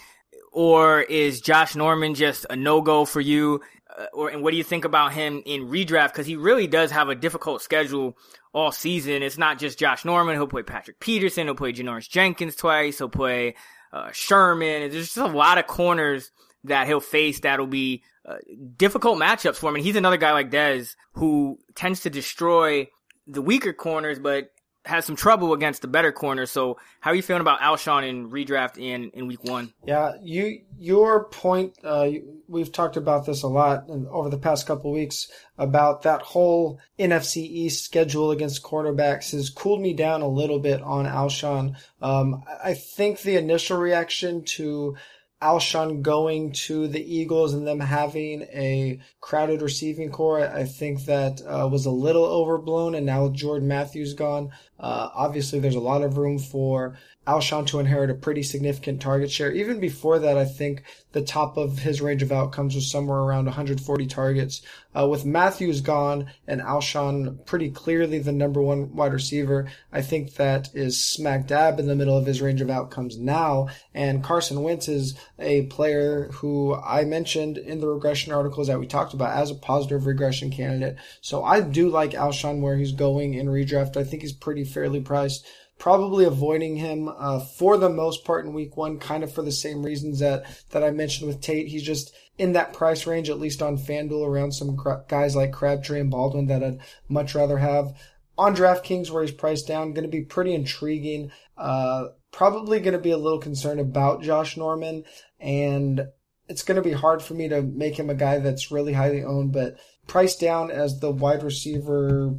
[0.53, 3.61] Or is Josh Norman just a no-go for you?
[3.99, 6.13] Uh, or and what do you think about him in redraft?
[6.13, 8.17] Because he really does have a difficult schedule
[8.53, 9.23] all season.
[9.23, 10.37] It's not just Josh Norman.
[10.37, 11.47] He'll play Patrick Peterson.
[11.47, 12.99] He'll play Janoris Jenkins twice.
[12.99, 13.55] He'll play
[13.93, 14.91] uh, Sherman.
[14.91, 16.31] There's just a lot of corners
[16.65, 18.37] that he'll face that'll be uh,
[18.77, 19.77] difficult matchups for him.
[19.77, 22.89] And he's another guy like Dez who tends to destroy
[23.27, 24.52] the weaker corners, but
[24.85, 26.47] has some trouble against the better corner.
[26.47, 29.73] So how are you feeling about Alshon in redraft in, in week one?
[29.85, 31.77] Yeah, you your point.
[31.85, 32.11] Uh,
[32.49, 37.37] we've talked about this a lot over the past couple weeks about that whole NFC
[37.39, 41.77] East schedule against quarterbacks has cooled me down a little bit on Alshon.
[42.01, 44.97] Um, I think the initial reaction to
[45.43, 51.43] Alshon going to the Eagles and them having a crowded receiving corps, I think that
[51.43, 52.95] uh, was a little overblown.
[52.95, 57.79] And now Jordan Matthews gone, uh, obviously there's a lot of room for Alshon to
[57.79, 59.53] inherit a pretty significant target share.
[59.53, 63.45] Even before that, I think the top of his range of outcomes was somewhere around
[63.45, 64.61] 140 targets.
[64.95, 70.35] Uh, with Matthews gone and Alshon pretty clearly the number one wide receiver, I think
[70.35, 73.69] that is smack dab in the middle of his range of outcomes now.
[73.95, 78.87] And Carson Wentz is a player who I mentioned in the regression articles that we
[78.87, 80.97] talked about as a positive regression candidate.
[81.21, 83.97] So I do like Alshon where he's going in redraft.
[83.97, 85.47] I think he's pretty fairly priced
[85.83, 89.51] probably avoiding him uh, for the most part in week one, kind of for the
[89.51, 91.67] same reasons that, that I mentioned with Tate.
[91.67, 94.79] He's just in that price range, at least on FanDuel, around some
[95.09, 96.79] guys like Crabtree and Baldwin that I'd
[97.09, 97.97] much rather have.
[98.39, 101.33] On DraftKings, where he's priced down, going to be pretty intriguing.
[101.59, 105.05] Uh, probably going to be a little concerned about Josh Norman,
[105.43, 106.07] and
[106.49, 109.25] it's going to be hard for me to make him a guy that's really highly
[109.25, 109.77] owned, but
[110.07, 112.39] priced down as the wide receiver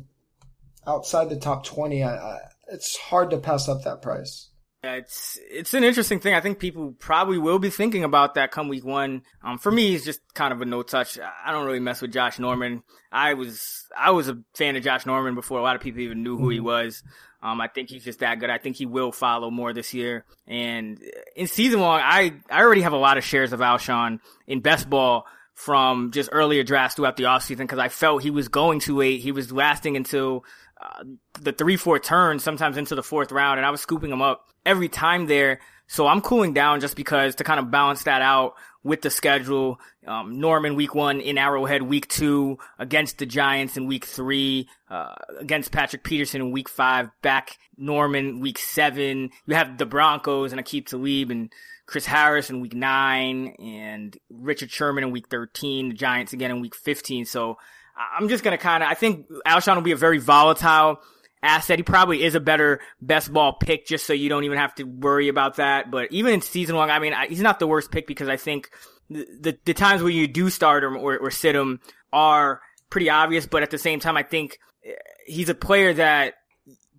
[0.88, 4.50] outside the top 20, I, I it's hard to pass up that price.
[4.86, 6.34] It's it's an interesting thing.
[6.34, 9.22] I think people probably will be thinking about that come week one.
[9.42, 11.18] Um, for me, he's just kind of a no touch.
[11.18, 12.84] I don't really mess with Josh Norman.
[13.10, 16.22] I was I was a fan of Josh Norman before a lot of people even
[16.22, 16.66] knew who he mm-hmm.
[16.66, 17.02] was.
[17.44, 18.50] Um, I think he's just that good.
[18.50, 20.24] I think he will follow more this year.
[20.48, 21.04] And
[21.36, 24.90] in season long, I I already have a lot of shares of Alshon in best
[24.90, 28.96] ball from just earlier drafts throughout the offseason because I felt he was going to
[28.96, 29.20] wait.
[29.20, 30.46] He was lasting until
[30.82, 31.04] uh,
[31.42, 34.48] the three, four turns, sometimes into the fourth round, and I was scooping them up
[34.66, 35.60] every time there.
[35.88, 38.54] So I'm cooling down just because to kind of balance that out
[38.84, 39.80] with the schedule.
[40.06, 45.16] Um, Norman week one in Arrowhead, week two against the Giants in week three, uh,
[45.40, 49.32] against Patrick Peterson in week five, back Norman week seven.
[49.46, 51.52] You have the Broncos and Aqib Talib and
[51.86, 56.62] Chris Harris in week nine and Richard Sherman in week 13, the Giants again in
[56.62, 57.26] week 15.
[57.26, 57.58] So
[57.96, 61.00] I'm just going to kind of, I think Alshon will be a very volatile
[61.44, 61.78] asset.
[61.78, 64.84] He probably is a better best ball pick just so you don't even have to
[64.84, 65.92] worry about that.
[65.92, 68.38] But even in season long, I mean, I, he's not the worst pick because I
[68.38, 68.70] think
[69.10, 73.10] the, the, the times where you do start him or, or sit him are pretty
[73.10, 73.46] obvious.
[73.46, 74.92] But at the same time, I think eh,
[75.26, 76.36] he's a player that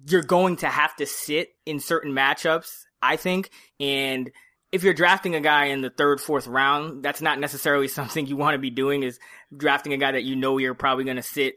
[0.07, 3.51] you're going to have to sit in certain matchups, I think.
[3.81, 4.31] And
[4.71, 8.37] if you're drafting a guy in the third, fourth round, that's not necessarily something you
[8.37, 9.19] want to be doing is
[9.57, 11.57] drafting a guy that you know you're probably going to sit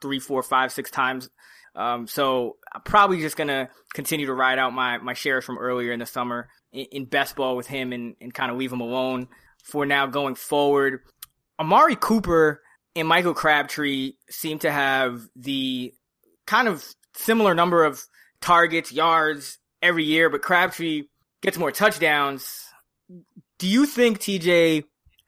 [0.00, 1.28] three, four, five, six times.
[1.78, 5.92] Um, so I'm probably just to continue to ride out my, my shares from earlier
[5.92, 8.80] in the summer in, in best ball with him and, and kind of leave him
[8.80, 9.28] alone
[9.62, 11.00] for now going forward.
[11.58, 12.60] Amari Cooper
[12.96, 15.94] and Michael Crabtree seem to have the
[16.46, 18.02] kind of similar number of
[18.40, 21.04] targets, yards every year, but Crabtree
[21.42, 22.64] gets more touchdowns.
[23.58, 24.82] Do you think, TJ,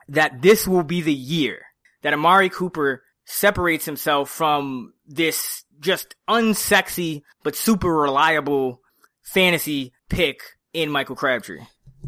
[0.08, 1.60] that this will be the year
[2.02, 8.80] that Amari Cooper separates himself from this just unsexy but super reliable
[9.22, 10.40] fantasy pick
[10.72, 11.60] in Michael Crabtree.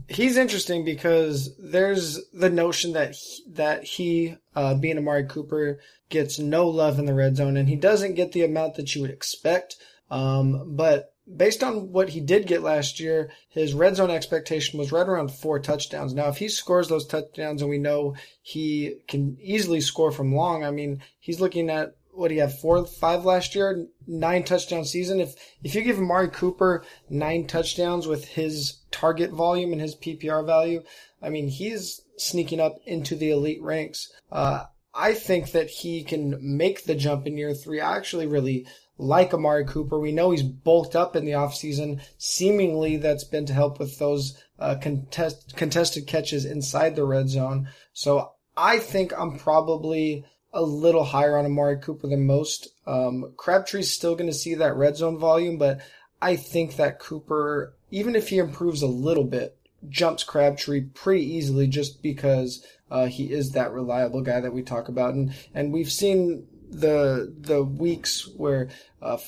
[0.08, 6.38] He's interesting because there's the notion that he, that he, uh, being Amari Cooper, gets
[6.38, 9.10] no love in the red zone, and he doesn't get the amount that you would
[9.10, 9.76] expect.
[10.10, 14.92] Um, but based on what he did get last year, his red zone expectation was
[14.92, 16.14] right around four touchdowns.
[16.14, 20.64] Now, if he scores those touchdowns, and we know he can easily score from long,
[20.64, 24.84] I mean, he's looking at what do you have four, five last year, nine touchdown
[24.84, 25.20] season.
[25.20, 30.44] If if you give Amari Cooper nine touchdowns with his target volume and his PPR
[30.44, 30.82] value,
[31.22, 34.12] I mean he's sneaking up into the elite ranks.
[34.30, 37.80] Uh, I think that he can make the jump in year three.
[37.80, 38.66] I actually really
[38.98, 39.98] like Amari Cooper.
[39.98, 42.00] We know he's bulked up in the offseason.
[42.18, 47.68] Seemingly that's been to help with those uh, contest, contested catches inside the red zone.
[47.94, 52.68] So I think I'm probably a little higher on Amari Cooper than most.
[52.86, 55.80] Um, Crabtree's still going to see that red zone volume, but
[56.20, 59.56] I think that Cooper, even if he improves a little bit,
[59.88, 64.88] jumps Crabtree pretty easily just because uh, he is that reliable guy that we talk
[64.88, 68.68] about, and and we've seen the the weeks where
[69.00, 69.18] uh,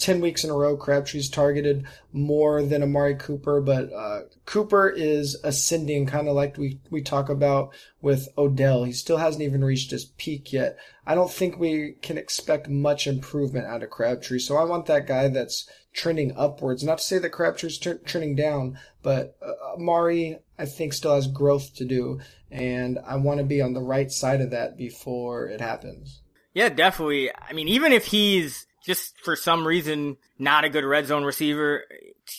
[0.00, 5.36] 10 weeks in a row, Crabtree's targeted more than Amari Cooper, but uh, Cooper is
[5.44, 8.84] ascending, kind of like we, we talk about with Odell.
[8.84, 10.78] He still hasn't even reached his peak yet.
[11.06, 15.06] I don't think we can expect much improvement out of Crabtree, so I want that
[15.06, 16.82] guy that's trending upwards.
[16.82, 21.26] Not to say that Crabtree's t- trending down, but uh, Amari, I think, still has
[21.26, 25.46] growth to do, and I want to be on the right side of that before
[25.46, 26.22] it happens.
[26.54, 27.30] Yeah, definitely.
[27.36, 31.84] I mean, even if he's just for some reason not a good red zone receiver,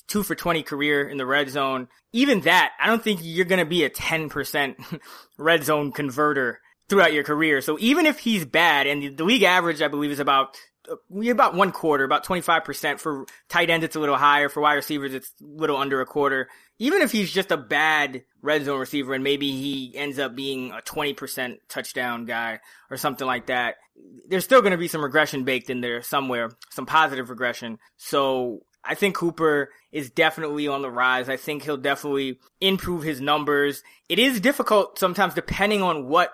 [0.08, 1.88] two for 20 career in the red zone.
[2.14, 5.00] Even that, I don't think you're going to be a 10%
[5.38, 7.62] red zone converter throughout your career.
[7.62, 10.58] So even if he's bad and the league average, I believe is about
[10.90, 10.96] uh,
[11.30, 13.86] about one quarter, about 25% for tight ends.
[13.86, 15.14] It's a little higher for wide receivers.
[15.14, 16.50] It's a little under a quarter.
[16.80, 20.72] Even if he's just a bad red zone receiver and maybe he ends up being
[20.72, 23.76] a 20% touchdown guy or something like that,
[24.28, 27.80] there's still going to be some regression baked in there somewhere, some positive regression.
[27.98, 31.30] So I think Cooper is definitely on the rise.
[31.30, 33.84] I think he'll definitely improve his numbers.
[34.10, 36.32] It is difficult sometimes depending on what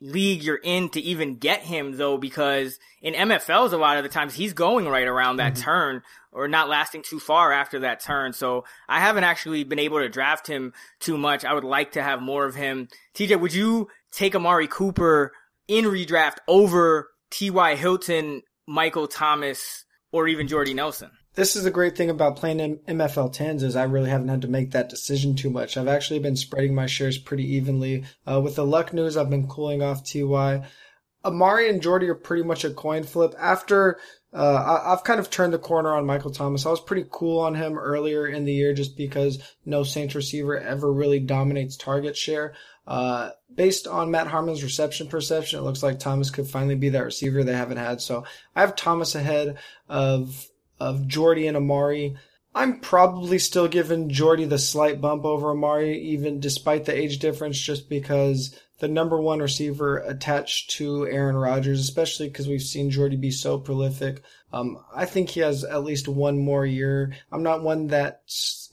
[0.00, 4.08] league you're in to even get him though, because in MFLs, a lot of the
[4.08, 5.62] times he's going right around that mm-hmm.
[5.62, 8.32] turn or not lasting too far after that turn.
[8.32, 11.44] So I haven't actually been able to draft him too much.
[11.44, 12.88] I would like to have more of him.
[13.14, 15.32] TJ, would you take Amari Cooper
[15.68, 17.76] in redraft over T.Y.
[17.76, 21.10] Hilton, Michael Thomas, or even Jordy Nelson?
[21.38, 24.48] this is the great thing about playing MFL 10s is I really haven't had to
[24.48, 25.76] make that decision too much.
[25.76, 28.02] I've actually been spreading my shares pretty evenly.
[28.26, 30.66] Uh, with the luck news, I've been cooling off TY.
[31.24, 33.34] Amari and Jordy are pretty much a coin flip.
[33.38, 34.00] After
[34.32, 36.66] uh, I, have kind of turned the corner on Michael Thomas.
[36.66, 40.58] I was pretty cool on him earlier in the year just because no Saints receiver
[40.58, 42.54] ever really dominates target share.
[42.88, 47.04] Uh, based on Matt Harmon's reception perception, it looks like Thomas could finally be that
[47.04, 48.00] receiver they haven't had.
[48.00, 48.24] So
[48.56, 50.48] I have Thomas ahead of
[50.80, 52.16] of Jordy and Amari.
[52.54, 57.60] I'm probably still giving Jordy the slight bump over Amari, even despite the age difference,
[57.60, 63.16] just because the number one receiver attached to Aaron Rodgers, especially because we've seen Jordy
[63.16, 64.22] be so prolific.
[64.52, 67.14] Um, I think he has at least one more year.
[67.30, 68.22] I'm not one that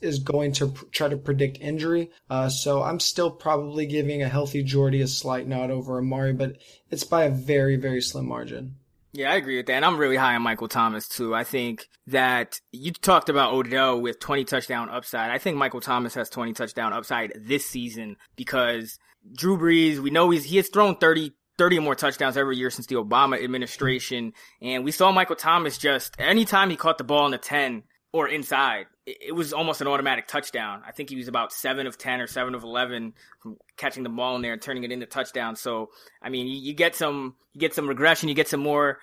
[0.00, 4.28] is going to pr- try to predict injury, uh, so I'm still probably giving a
[4.28, 6.56] healthy Jordy a slight nod over Amari, but
[6.90, 8.76] it's by a very, very slim margin.
[9.16, 9.74] Yeah, I agree with that.
[9.74, 11.34] And I'm really high on Michael Thomas too.
[11.34, 15.30] I think that you talked about Odell with 20 touchdown upside.
[15.30, 18.98] I think Michael Thomas has 20 touchdown upside this season because
[19.34, 22.70] Drew Brees, we know he's, he has thrown 30, 30 or more touchdowns every year
[22.70, 24.32] since the Obama administration.
[24.60, 27.82] And we saw Michael Thomas just anytime he caught the ball in the 10,
[28.16, 30.82] or inside, it was almost an automatic touchdown.
[30.86, 33.12] I think he was about seven of 10 or seven of 11
[33.42, 35.54] from catching the ball in there and turning it into touchdown.
[35.54, 35.90] So,
[36.22, 39.00] I mean, you, you get some, you get some regression, you get some more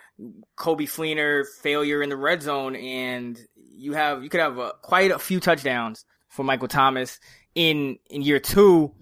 [0.58, 5.12] Coby Fleener failure in the red zone and you have, you could have a, quite
[5.12, 7.20] a few touchdowns for Michael Thomas
[7.54, 8.96] in, in year two.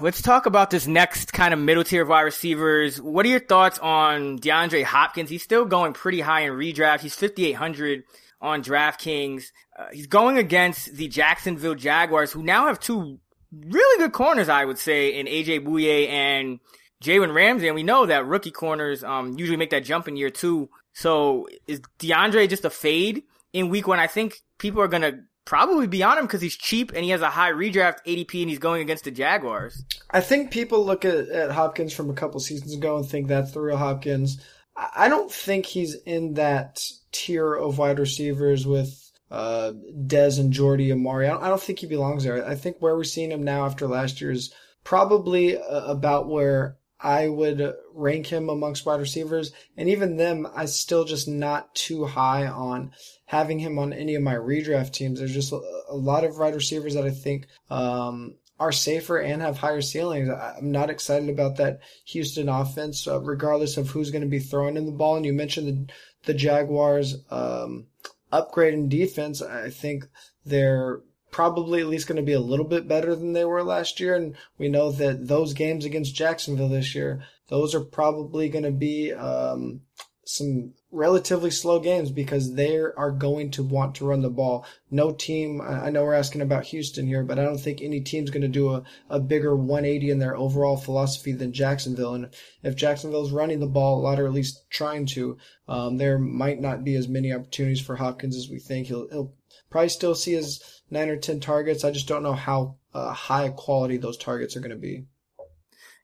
[0.00, 3.00] Let's talk about this next kind of middle tier wide receivers.
[3.00, 5.30] What are your thoughts on DeAndre Hopkins?
[5.30, 7.00] He's still going pretty high in redraft.
[7.00, 8.04] He's 5,800
[8.40, 9.52] on DraftKings.
[9.78, 13.18] Uh, he's going against the Jacksonville Jaguars, who now have two
[13.52, 16.60] really good corners, I would say, in AJ Bouye and
[17.02, 17.68] Jalen Ramsey.
[17.68, 20.68] And we know that rookie corners um, usually make that jump in year two.
[20.92, 23.22] So is DeAndre just a fade
[23.52, 24.00] in week one?
[24.00, 27.08] I think people are going to probably be on him because he's cheap and he
[27.10, 29.82] has a high redraft ADP and he's going against the Jaguars.
[30.10, 33.52] I think people look at, at Hopkins from a couple seasons ago and think that's
[33.52, 34.44] the real Hopkins.
[34.76, 36.82] I don't think he's in that
[37.12, 39.72] tier of wide receivers with uh,
[40.06, 41.26] Dez and Jordy Amari.
[41.26, 42.46] I don't, I don't think he belongs there.
[42.46, 44.52] I think where we're seeing him now after last year is
[44.84, 49.52] probably uh, about where I would rank him amongst wide receivers.
[49.76, 52.92] And even them, I still just not too high on
[53.26, 55.18] having him on any of my redraft teams.
[55.18, 59.58] There's just a, lot of wide receivers that I think, um, are safer and have
[59.58, 60.28] higher ceilings.
[60.28, 64.76] I'm not excited about that Houston offense, uh, regardless of who's going to be throwing
[64.76, 65.16] in the ball.
[65.16, 65.92] And you mentioned the,
[66.24, 67.86] the Jaguars, um,
[68.32, 69.40] upgrade in defense.
[69.40, 70.08] I think
[70.44, 71.00] they're
[71.30, 74.14] probably at least going to be a little bit better than they were last year.
[74.14, 78.70] And we know that those games against Jacksonville this year, those are probably going to
[78.70, 79.82] be um,
[80.24, 84.64] some relatively slow games because they are going to want to run the ball.
[84.90, 88.30] No team, I know we're asking about Houston here, but I don't think any team's
[88.30, 92.14] going to do a, a bigger 180 in their overall philosophy than Jacksonville.
[92.14, 92.28] And
[92.62, 96.60] if Jacksonville's running the ball a lot, or at least trying to, um, there might
[96.60, 98.86] not be as many opportunities for Hopkins as we think.
[98.86, 99.34] He'll, he'll
[99.70, 101.84] probably still see his nine or 10 targets.
[101.84, 105.04] I just don't know how uh, high quality those targets are going to be.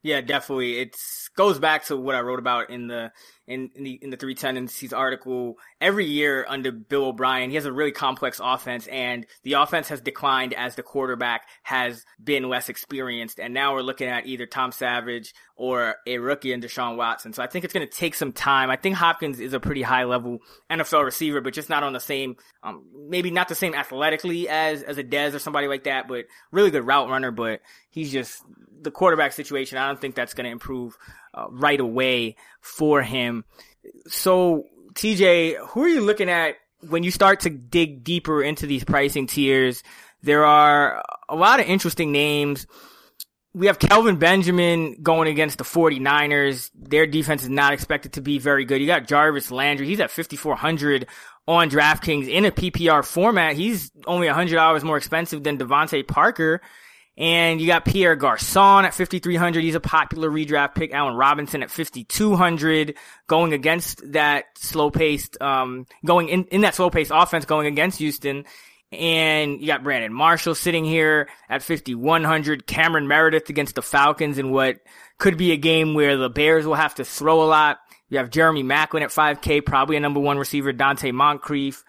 [0.03, 0.78] Yeah, definitely.
[0.78, 0.97] It
[1.35, 3.11] goes back to what I wrote about in the
[3.47, 5.59] in, in the in the three tendencies article.
[5.80, 10.01] Every year under Bill O'Brien, he has a really complex offense, and the offense has
[10.01, 13.38] declined as the quarterback has been less experienced.
[13.38, 17.32] And now we're looking at either Tom Savage or a rookie in Deshaun Watson.
[17.32, 18.70] So I think it's going to take some time.
[18.70, 20.40] I think Hopkins is a pretty high level
[20.70, 24.82] NFL receiver, but just not on the same, um, maybe not the same athletically as
[24.82, 27.30] as a Dez or somebody like that, but really good route runner.
[27.30, 28.42] But he's just
[28.80, 29.78] the quarterback situation.
[29.78, 30.97] I don't think that's going to improve
[31.35, 33.45] uh, right away for him.
[34.07, 36.57] So, TJ, who are you looking at
[36.89, 39.82] when you start to dig deeper into these pricing tiers?
[40.22, 42.66] There are a lot of interesting names.
[43.53, 46.70] We have Kelvin Benjamin going against the 49ers.
[46.74, 48.80] Their defense is not expected to be very good.
[48.80, 49.87] You got Jarvis Landry.
[49.87, 51.07] He's at 5,400
[51.47, 53.55] on DraftKings in a PPR format.
[53.55, 56.62] He's only $100 more expensive than DeVante Parker.
[57.17, 59.62] And you got Pierre Garcon at 5,300.
[59.62, 60.93] He's a popular redraft pick.
[60.93, 62.97] Allen Robinson at 5,200
[63.29, 67.99] going against that slow paced, um, going in, in that slow paced offense going against
[67.99, 68.45] Houston.
[68.91, 72.67] And you got Brandon Marshall sitting here at 5,100.
[72.67, 74.81] Cameron Meredith against the Falcons in what
[75.19, 77.79] could be a game where the Bears will have to throw a lot.
[78.09, 81.85] You have Jeremy Maclin at 5K, probably a number one receiver, Donte Moncrief.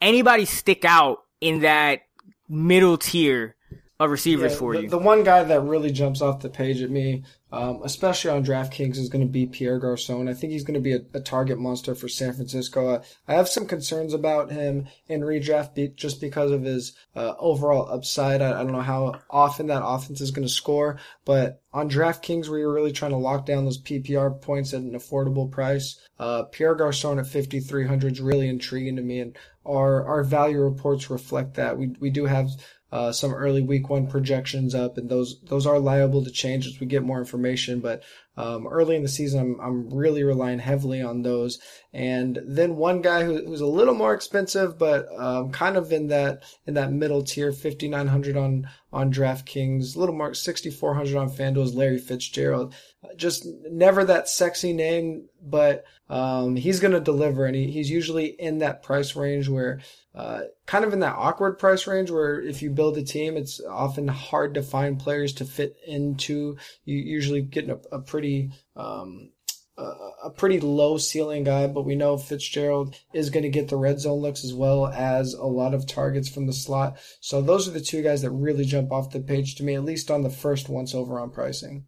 [0.00, 2.00] Anybody stick out in that
[2.48, 3.56] middle tier
[4.00, 4.88] of receivers Yeah, for the, you.
[4.88, 7.22] The one guy that really jumps off the page at me,
[7.52, 10.28] um, especially on DraftKings, is going to be Pierre Garcon.
[10.28, 12.88] I think he's going to be a, a target monster for San Francisco.
[12.88, 17.34] Uh, I have some concerns about him in redraft be, just because of his uh,
[17.38, 18.42] overall upside.
[18.42, 22.48] I, I don't know how often that offense is going to score, but on DraftKings,
[22.48, 26.44] where you're really trying to lock down those PPR points at an affordable price, uh,
[26.44, 29.36] Pierre Garcon at 5,300 is really intriguing to me, and
[29.66, 31.78] our our value reports reflect that.
[31.78, 32.50] We we do have
[32.94, 36.78] uh, some early week one projections up, and those those are liable to change as
[36.78, 37.80] we get more information.
[37.80, 38.04] But
[38.36, 41.58] um, early in the season, I'm I'm really relying heavily on those.
[41.92, 46.06] And then one guy who, who's a little more expensive, but um, kind of in
[46.08, 51.64] that in that middle tier, 5,900 on on DraftKings, a little more 6,400 on FanDuel
[51.64, 52.76] is Larry Fitzgerald.
[53.16, 58.26] Just never that sexy name, but um, he's going to deliver, and he, he's usually
[58.26, 59.80] in that price range where
[60.14, 63.60] uh, kind of in that awkward price range where if you build a team, it's
[63.60, 66.56] often hard to find players to fit into.
[66.84, 69.30] You usually get a, a pretty um,
[69.76, 74.00] a, pretty low ceiling guy, but we know Fitzgerald is going to get the red
[74.00, 76.96] zone looks as well as a lot of targets from the slot.
[77.20, 79.84] So those are the two guys that really jump off the page to me, at
[79.84, 81.86] least on the first once over on pricing.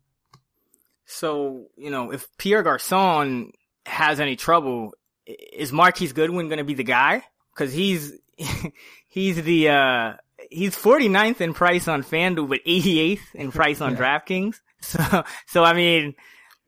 [1.05, 3.53] So, you know, if Pierre Garcon
[3.87, 7.23] has any trouble, is Marquise Goodwin going to be the guy?
[7.57, 8.13] Cause he's,
[9.09, 10.13] he's the, uh,
[10.51, 14.61] he's 49th in price on FanDuel, but 88th in price on DraftKings.
[14.79, 16.15] So, so I mean,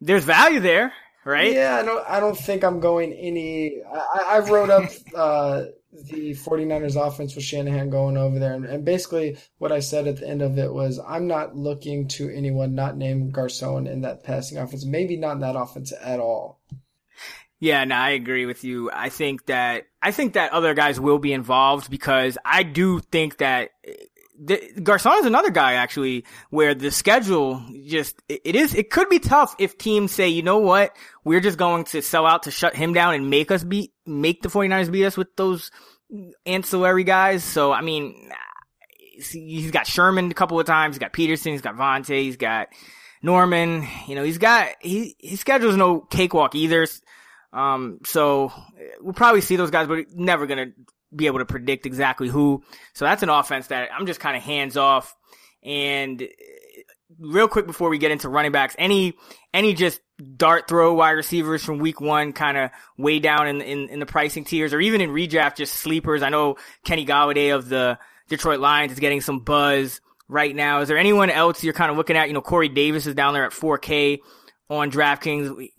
[0.00, 0.92] there's value there,
[1.24, 1.52] right?
[1.52, 2.08] Yeah, I don't.
[2.08, 3.82] I don't think I'm going any.
[3.84, 8.84] I, I wrote up uh, the 49ers offense with Shanahan going over there, and, and
[8.84, 12.74] basically what I said at the end of it was, I'm not looking to anyone
[12.74, 14.84] not named Garcon in that passing offense.
[14.84, 16.60] Maybe not in that offense at all.
[17.60, 18.90] Yeah, no, I agree with you.
[18.92, 23.38] I think that I think that other guys will be involved because I do think
[23.38, 23.94] that eh,
[24.40, 29.08] the, Garcon is another guy actually where the schedule just it, it is it could
[29.08, 32.52] be tough if teams say, you know what, we're just going to sell out to
[32.52, 35.72] shut him down and make us beat make the 49ers beat us with those
[36.46, 37.42] ancillary guys.
[37.42, 38.30] So I mean,
[39.18, 40.94] he's got Sherman a couple of times.
[40.94, 41.52] He's got Peterson.
[41.52, 42.22] He's got Vontae.
[42.22, 42.68] He's got
[43.20, 43.84] Norman.
[44.06, 46.86] You know, he's got he his schedule's no cakewalk either.
[47.52, 48.52] Um, so
[49.00, 50.72] we'll probably see those guys, but never gonna
[51.14, 52.62] be able to predict exactly who.
[52.92, 55.14] So that's an offense that I'm just kind of hands off.
[55.62, 56.28] And
[57.18, 59.14] real quick before we get into running backs, any
[59.54, 60.00] any just
[60.36, 64.06] dart throw wide receivers from week one kind of way down in, in, in the
[64.06, 66.22] pricing tiers or even in redraft just sleepers.
[66.22, 70.80] I know Kenny Golladay of the Detroit Lions is getting some buzz right now.
[70.80, 72.28] Is there anyone else you're kind of looking at?
[72.28, 74.20] You know, Corey Davis is down there at 4K
[74.70, 75.70] on DraftKings.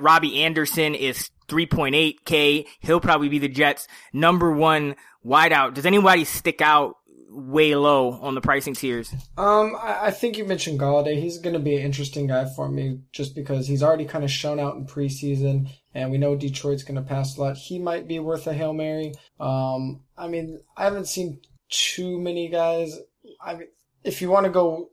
[0.00, 2.66] Robbie Anderson is 3.8K.
[2.80, 5.74] He'll probably be the Jets' number one wideout.
[5.74, 6.96] Does anybody stick out
[7.30, 9.12] way low on the pricing tiers?
[9.36, 11.20] Um, I, think you mentioned Golladay.
[11.20, 14.30] He's going to be an interesting guy for me just because he's already kind of
[14.30, 17.56] shown out in preseason, and we know Detroit's going to pass a lot.
[17.56, 19.12] He might be worth a hail mary.
[19.38, 22.98] Um, I mean, I haven't seen too many guys.
[23.40, 23.68] I mean,
[24.04, 24.90] if you want to go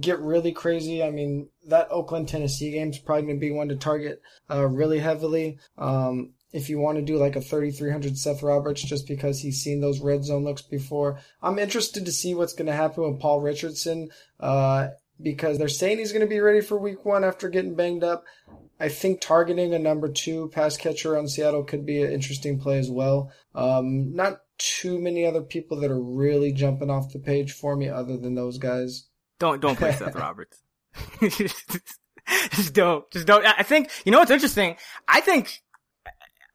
[0.00, 3.68] get really crazy, I mean, that Oakland Tennessee game is probably going to be one
[3.68, 5.58] to target uh, really heavily.
[5.76, 9.80] Um, if you want to do like a 3300 Seth Roberts just because he's seen
[9.80, 11.20] those red zone looks before.
[11.42, 14.10] I'm interested to see what's going to happen with Paul Richardson
[14.40, 14.88] uh,
[15.20, 18.24] because they're saying he's going to be ready for week one after getting banged up.
[18.80, 22.78] I think targeting a number two pass catcher on Seattle could be an interesting play
[22.78, 23.32] as well.
[23.54, 27.88] Um, not too many other people that are really jumping off the page for me
[27.88, 29.08] other than those guys.
[29.38, 30.62] Don't don't play Seth Roberts.
[31.20, 33.10] just don't.
[33.10, 33.44] Just don't.
[33.44, 34.76] I think you know what's interesting.
[35.06, 35.62] I think,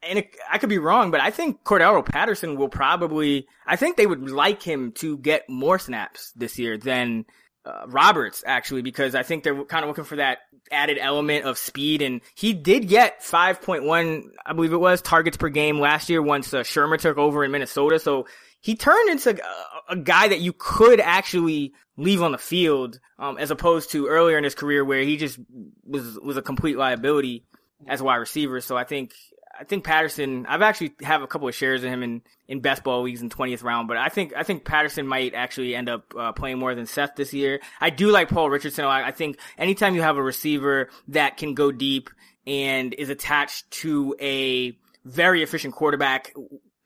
[0.02, 3.46] and it, I could be wrong, but I think Cordarrelle Patterson will probably.
[3.66, 7.24] I think they would like him to get more snaps this year than
[7.64, 10.38] uh, Roberts actually, because I think they're kind of looking for that
[10.70, 12.02] added element of speed.
[12.02, 16.52] And he did get 5.1, I believe it was, targets per game last year once
[16.52, 17.98] uh, Shurmur took over in Minnesota.
[17.98, 18.26] So
[18.64, 23.36] he turned into a, a guy that you could actually leave on the field, um,
[23.36, 25.38] as opposed to earlier in his career where he just
[25.84, 27.44] was was a complete liability
[27.86, 28.62] as a wide receiver.
[28.62, 29.12] So I think
[29.60, 30.46] I think Patterson.
[30.46, 33.28] I've actually have a couple of shares of him in in best ball leagues in
[33.28, 36.74] twentieth round, but I think I think Patterson might actually end up uh, playing more
[36.74, 37.60] than Seth this year.
[37.82, 38.86] I do like Paul Richardson.
[38.86, 42.08] I, I think anytime you have a receiver that can go deep
[42.46, 46.32] and is attached to a very efficient quarterback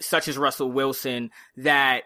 [0.01, 2.05] such as Russell Wilson, that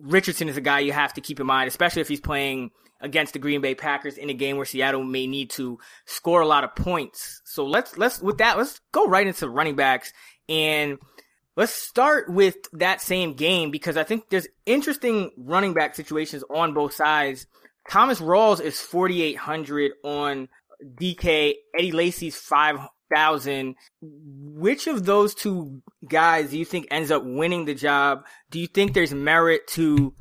[0.00, 2.70] Richardson is a guy you have to keep in mind, especially if he's playing
[3.00, 6.46] against the Green Bay Packers in a game where Seattle may need to score a
[6.46, 7.42] lot of points.
[7.44, 10.12] So let's let's with that let's go right into running backs
[10.48, 10.98] and
[11.56, 16.72] let's start with that same game because I think there's interesting running back situations on
[16.74, 17.46] both sides.
[17.90, 20.48] Thomas Rawls is 4800 on
[20.82, 22.36] DK, Eddie Lacy's
[23.14, 23.74] 5000.
[24.00, 28.24] Which of those two guys do you think ends up winning the job?
[28.50, 30.14] Do you think there's merit to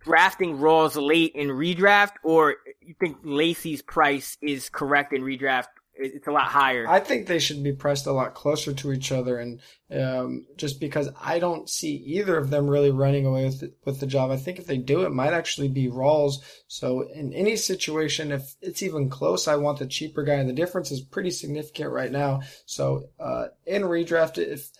[0.00, 5.66] drafting Rawls late in redraft, or you think Lacy's price is correct in redraft?
[6.00, 6.88] It's a lot higher.
[6.88, 10.80] I think they should be pressed a lot closer to each other, and um, just
[10.80, 14.30] because I don't see either of them really running away with the, with the job.
[14.30, 16.36] I think if they do, it might actually be Rawls.
[16.68, 20.54] So in any situation, if it's even close, I want the cheaper guy, and the
[20.54, 22.42] difference is pretty significant right now.
[22.64, 24.70] So uh, in redraft, if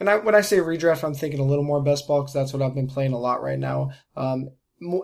[0.00, 2.52] and I when I say redraft, I'm thinking a little more best ball because that's
[2.52, 3.90] what I've been playing a lot right now.
[4.16, 4.48] Um,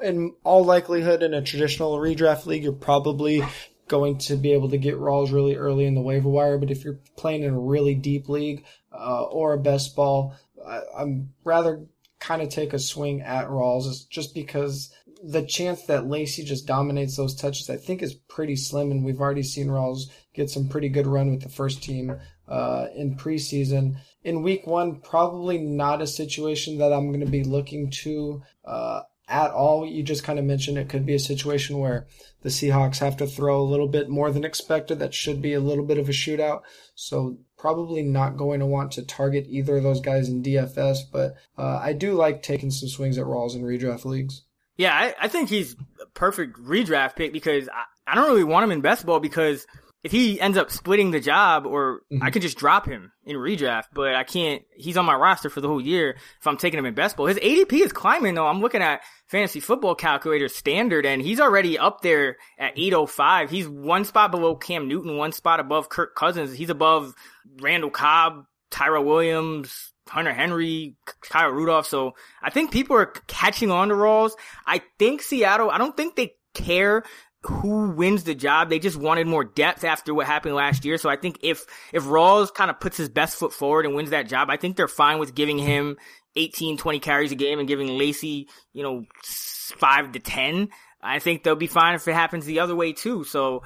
[0.02, 3.44] in all likelihood, in a traditional redraft league, you're probably
[3.88, 6.58] going to be able to get Rawls really early in the waiver wire.
[6.58, 10.34] But if you're playing in a really deep league uh, or a best ball,
[10.66, 11.86] I, I'm rather
[12.20, 17.16] kind of take a swing at Rawls just because the chance that Lacy just dominates
[17.16, 18.90] those touches, I think, is pretty slim.
[18.90, 22.16] And we've already seen Rawls get some pretty good run with the first team
[22.46, 23.96] uh, in preseason.
[24.22, 29.02] In week one, probably not a situation that I'm going to be looking to uh,
[29.28, 29.86] at all.
[29.86, 32.06] You just kind of mentioned it could be a situation where
[32.42, 34.98] the Seahawks have to throw a little bit more than expected.
[34.98, 36.62] That should be a little bit of a shootout.
[36.94, 41.34] So probably not going to want to target either of those guys in DFS, but
[41.56, 44.42] uh, I do like taking some swings at Rawls in redraft leagues.
[44.76, 48.64] Yeah, I, I think he's a perfect redraft pick because I, I don't really want
[48.64, 49.66] him in best ball because–
[50.04, 52.22] if he ends up splitting the job, or mm-hmm.
[52.22, 54.62] I could just drop him in redraft, but I can't.
[54.74, 57.26] He's on my roster for the whole year if I'm taking him in best ball.
[57.26, 58.46] His ADP is climbing though.
[58.46, 63.50] I'm looking at fantasy football calculator standard, and he's already up there at 805.
[63.50, 66.54] He's one spot below Cam Newton, one spot above Kirk Cousins.
[66.54, 67.14] He's above
[67.60, 71.86] Randall Cobb, Tyrell Williams, Hunter Henry, Kyle Rudolph.
[71.86, 74.32] So I think people are catching on to Rawls.
[74.64, 77.04] I think Seattle, I don't think they care
[77.42, 78.68] who wins the job.
[78.68, 80.98] They just wanted more depth after what happened last year.
[80.98, 84.10] So I think if, if Rawls kind of puts his best foot forward and wins
[84.10, 85.96] that job, I think they're fine with giving him
[86.36, 90.68] 18, 20 carries a game and giving Lacy, you know, five to 10,
[91.00, 93.24] I think they'll be fine if it happens the other way too.
[93.24, 93.62] So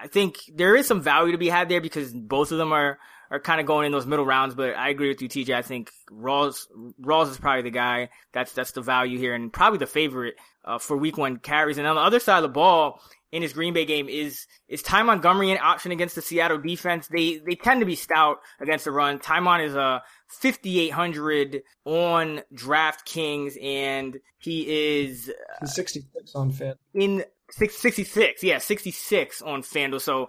[0.00, 2.98] I think there is some value to be had there because both of them are,
[3.30, 5.54] are kind of going in those middle rounds, but I agree with you, TJ.
[5.54, 6.66] I think Rawls,
[7.00, 8.08] Rawls is probably the guy.
[8.32, 11.78] That's, that's the value here and probably the favorite, uh, for week one carries.
[11.78, 13.00] And on the other side of the ball,
[13.32, 17.06] in his Green Bay game is is Ty Montgomery an option against the Seattle defense?
[17.06, 19.20] They they tend to be stout against the run.
[19.20, 24.62] Tymon is a 5800 on DraftKings and he
[25.02, 26.78] is He's 66 on Fit.
[26.94, 28.42] in six, 66.
[28.42, 30.00] Yeah, 66 on FanDuel.
[30.00, 30.26] So uh,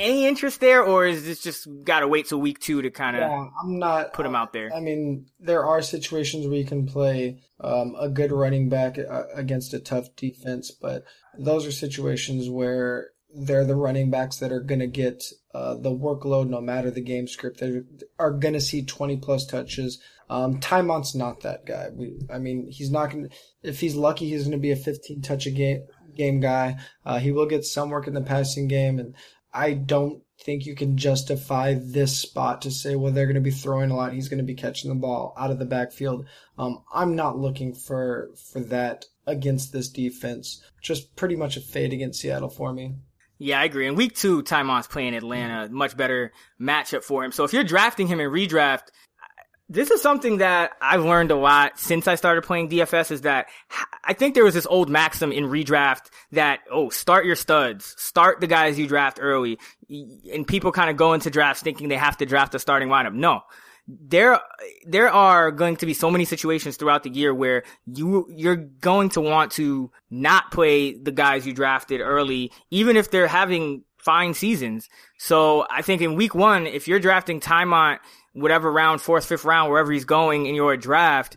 [0.00, 3.16] any interest there or is this just got to wait till week 2 to kind
[3.16, 4.70] of Yeah, I'm not put him out there?
[4.74, 9.24] I mean, there are situations where you can play um, a good running back uh,
[9.34, 11.04] against a tough defense, but
[11.38, 15.22] those are situations where they're the running backs that are going to get
[15.54, 17.60] uh, the workload no matter the game script.
[17.60, 17.82] They
[18.18, 20.00] are going to see 20 plus touches.
[20.28, 21.88] Um, Tymont's not that guy.
[21.92, 24.76] We, I mean, he's not going to, if he's lucky, he's going to be a
[24.76, 25.86] 15 touch a game,
[26.16, 26.78] game guy.
[27.04, 28.98] Uh, he will get some work in the passing game.
[28.98, 29.14] And
[29.52, 33.50] I don't think you can justify this spot to say, well, they're going to be
[33.50, 34.12] throwing a lot.
[34.12, 36.26] He's going to be catching the ball out of the backfield.
[36.58, 40.62] Um, I'm not looking for, for that against this defense.
[40.82, 42.94] Just pretty much a fade against Seattle for me.
[43.38, 43.86] Yeah, I agree.
[43.86, 47.32] In week two, Tymon's playing Atlanta, much better matchup for him.
[47.32, 48.88] So if you're drafting him in redraft,
[49.70, 53.46] this is something that I've learned a lot since I started playing DFS is that
[54.02, 58.40] I think there was this old maxim in redraft that, oh, start your studs, start
[58.40, 59.60] the guys you draft early.
[60.34, 63.14] And people kind of go into drafts thinking they have to draft a starting lineup.
[63.14, 63.42] No,
[63.86, 64.40] there
[64.86, 69.10] there are going to be so many situations throughout the year where you you're going
[69.10, 74.34] to want to not play the guys you drafted early, even if they're having fine
[74.34, 74.88] seasons.
[75.18, 77.98] So I think in week one, if you're drafting Tymont,
[78.32, 81.36] whatever round, fourth, fifth round, wherever he's going in your draft,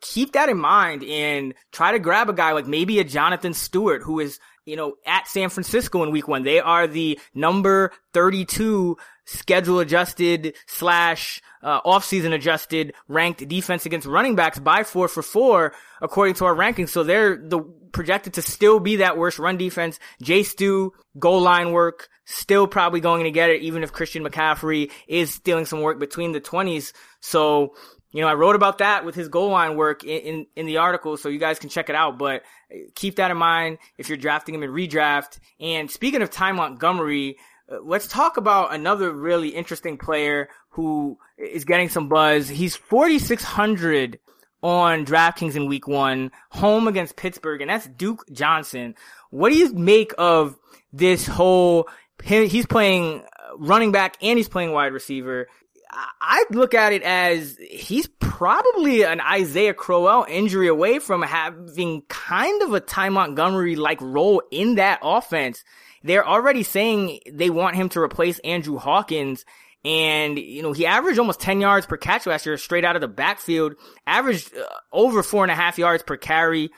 [0.00, 4.02] keep that in mind and try to grab a guy like maybe a Jonathan Stewart
[4.02, 6.42] who is, you know, at San Francisco in week one.
[6.42, 8.96] They are the number 32
[9.28, 15.72] schedule adjusted slash uh, offseason adjusted ranked defense against running backs by four for four
[16.00, 16.88] according to our rankings.
[16.88, 17.60] So they're the
[17.92, 19.98] projected to still be that worst run defense.
[20.22, 24.90] Jay Stu, goal line work, still probably going to get it even if Christian McCaffrey
[25.06, 26.92] is stealing some work between the 20s.
[27.20, 27.74] So,
[28.12, 30.78] you know, I wrote about that with his goal line work in, in, in, the
[30.78, 32.18] article, so you guys can check it out.
[32.18, 32.42] But
[32.94, 35.38] keep that in mind if you're drafting him in redraft.
[35.60, 37.36] And speaking of Ty Montgomery,
[37.82, 42.48] let's talk about another really interesting player who is getting some buzz.
[42.48, 44.18] He's 4,600
[44.62, 48.94] on DraftKings in week one, home against Pittsburgh, and that's Duke Johnson.
[49.30, 50.56] What do you make of
[50.92, 51.88] this whole,
[52.22, 55.48] he's playing uh, running back and he's playing wide receiver.
[55.90, 62.62] I look at it as he's probably an Isaiah Crowell injury away from having kind
[62.62, 65.64] of a Ty Montgomery like role in that offense.
[66.02, 69.44] They're already saying they want him to replace Andrew Hawkins.
[69.84, 73.00] And, you know, he averaged almost 10 yards per catch last year straight out of
[73.00, 73.74] the backfield,
[74.06, 76.70] averaged uh, over four and a half yards per carry.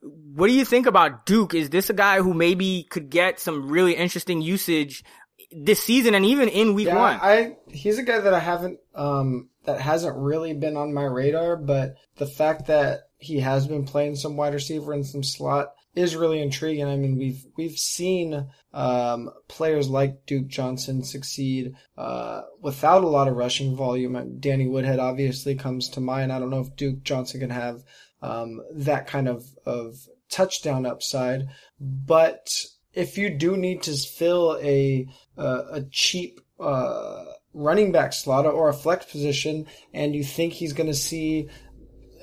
[0.00, 1.54] What do you think about Duke?
[1.54, 5.02] Is this a guy who maybe could get some really interesting usage
[5.50, 7.18] this season and even in week yeah, one?
[7.20, 11.56] I he's a guy that I haven't um that hasn't really been on my radar,
[11.56, 16.14] but the fact that he has been playing some wide receiver and some slot is
[16.14, 16.86] really intriguing.
[16.86, 23.28] I mean, we've we've seen um, players like Duke Johnson succeed uh, without a lot
[23.28, 24.38] of rushing volume.
[24.38, 26.32] Danny Woodhead obviously comes to mind.
[26.32, 27.82] I don't know if Duke Johnson can have
[28.20, 29.96] um, that kind of of
[30.30, 31.48] touchdown upside,
[31.80, 32.48] but
[32.92, 37.24] if you do need to fill a uh, a cheap uh,
[37.54, 41.48] running back slot or a flex position, and you think he's going to see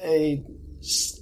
[0.04, 0.44] a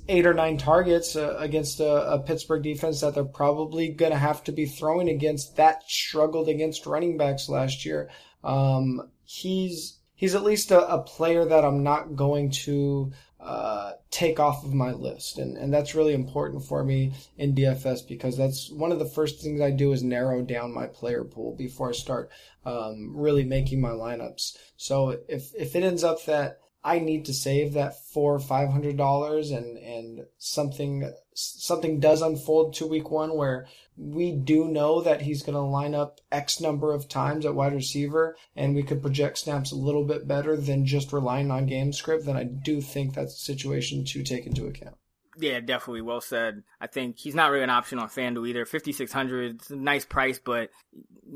[0.08, 4.18] eight or nine targets uh, against a, a, Pittsburgh defense that they're probably going to
[4.18, 8.10] have to be throwing against that struggled against running backs last year.
[8.44, 14.40] Um, he's he's at least a, a, player that I'm not going to uh, take
[14.40, 18.72] off of my list, and and that's really important for me in DFS because that's
[18.72, 21.94] one of the first things I do is narrow down my player pool before I
[21.94, 22.30] start
[22.66, 24.58] um, really making my lineups.
[24.78, 28.70] So if if it ends up that I need to save that four or five
[28.70, 33.68] hundred dollars and and something something does unfold to week one where
[33.98, 37.74] we do know that he's going to line up X number of times at wide
[37.74, 41.94] receiver and we could project snaps a little bit better than just relying on game
[41.94, 44.96] script, then I do think that's a situation to take into account.
[45.38, 46.02] Yeah, definitely.
[46.02, 46.64] Well said.
[46.80, 48.66] I think he's not really an option on FanDuel either.
[48.66, 50.70] 5,600, it's a nice price, but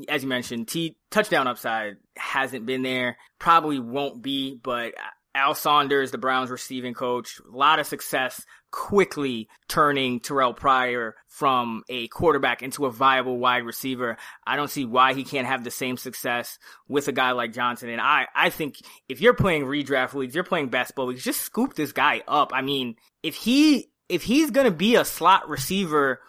[0.08, 3.16] as you mentioned, T touchdown upside hasn't been there.
[3.38, 4.94] Probably won't be, but
[5.36, 11.82] Al Saunders, the Browns receiving coach, a lot of success quickly turning Terrelle Pryor from
[11.88, 14.16] a quarterback into a viable wide receiver.
[14.46, 16.58] I don't see why he can't have the same success
[16.88, 17.90] with a guy like Johnson.
[17.90, 18.76] And I, I think
[19.08, 22.52] if you're playing redraft leagues, you're playing best ball leagues, just scoop this guy up.
[22.54, 26.20] I mean, if he, if he's going to be a slot receiver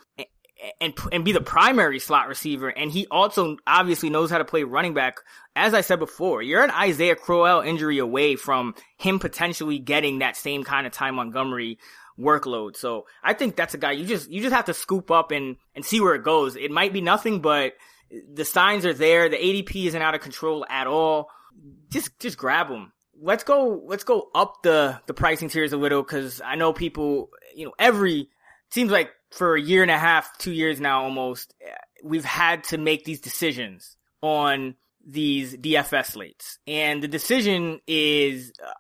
[0.82, 4.64] and and be the primary slot receiver, and he also obviously knows how to play
[4.64, 5.20] running back.
[5.56, 10.36] As I said before, you're an Isaiah Crowell injury away from him potentially getting that
[10.36, 11.80] same kind of Ty Montgomery
[12.20, 12.76] workload.
[12.76, 15.58] So I think that's a guy you just you just have to scoop up and
[15.76, 16.56] and see where it goes.
[16.56, 17.74] It might be nothing, but
[18.34, 19.30] the signs are there.
[19.30, 21.30] The ADP isn't out of control at all.
[21.90, 22.92] Just just grab him.
[23.20, 23.82] Let's go.
[23.86, 27.30] Let's go up the the pricing tiers a little because I know people.
[27.56, 28.30] You know, every
[28.72, 31.54] seems like for a year and a half, two years now almost,
[32.04, 36.60] we've had to make these decisions on these DFS slates.
[36.68, 38.72] And the decision is, uh,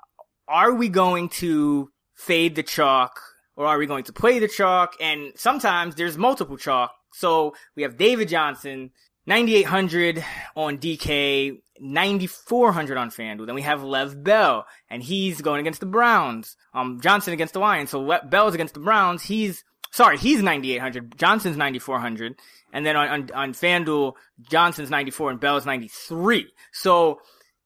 [0.47, 3.21] are we going to fade the chalk
[3.55, 4.95] or are we going to play the chalk?
[4.99, 6.91] And sometimes there's multiple chalk.
[7.13, 8.91] So we have David Johnson,
[9.25, 10.23] 9,800
[10.55, 13.45] on DK, 9,400 on FanDuel.
[13.45, 16.55] Then we have Lev Bell, and he's going against the Browns.
[16.73, 17.89] Um, Johnson against the Lions.
[17.89, 19.23] So Bell's against the Browns.
[19.23, 19.63] He's
[19.97, 21.17] Sorry, he's 9,800.
[21.17, 22.35] Johnson's 9,400.
[22.71, 24.13] And then on, on, on FanDuel,
[24.47, 26.45] Johnson's 94 and Bell's 93.
[26.71, 27.19] So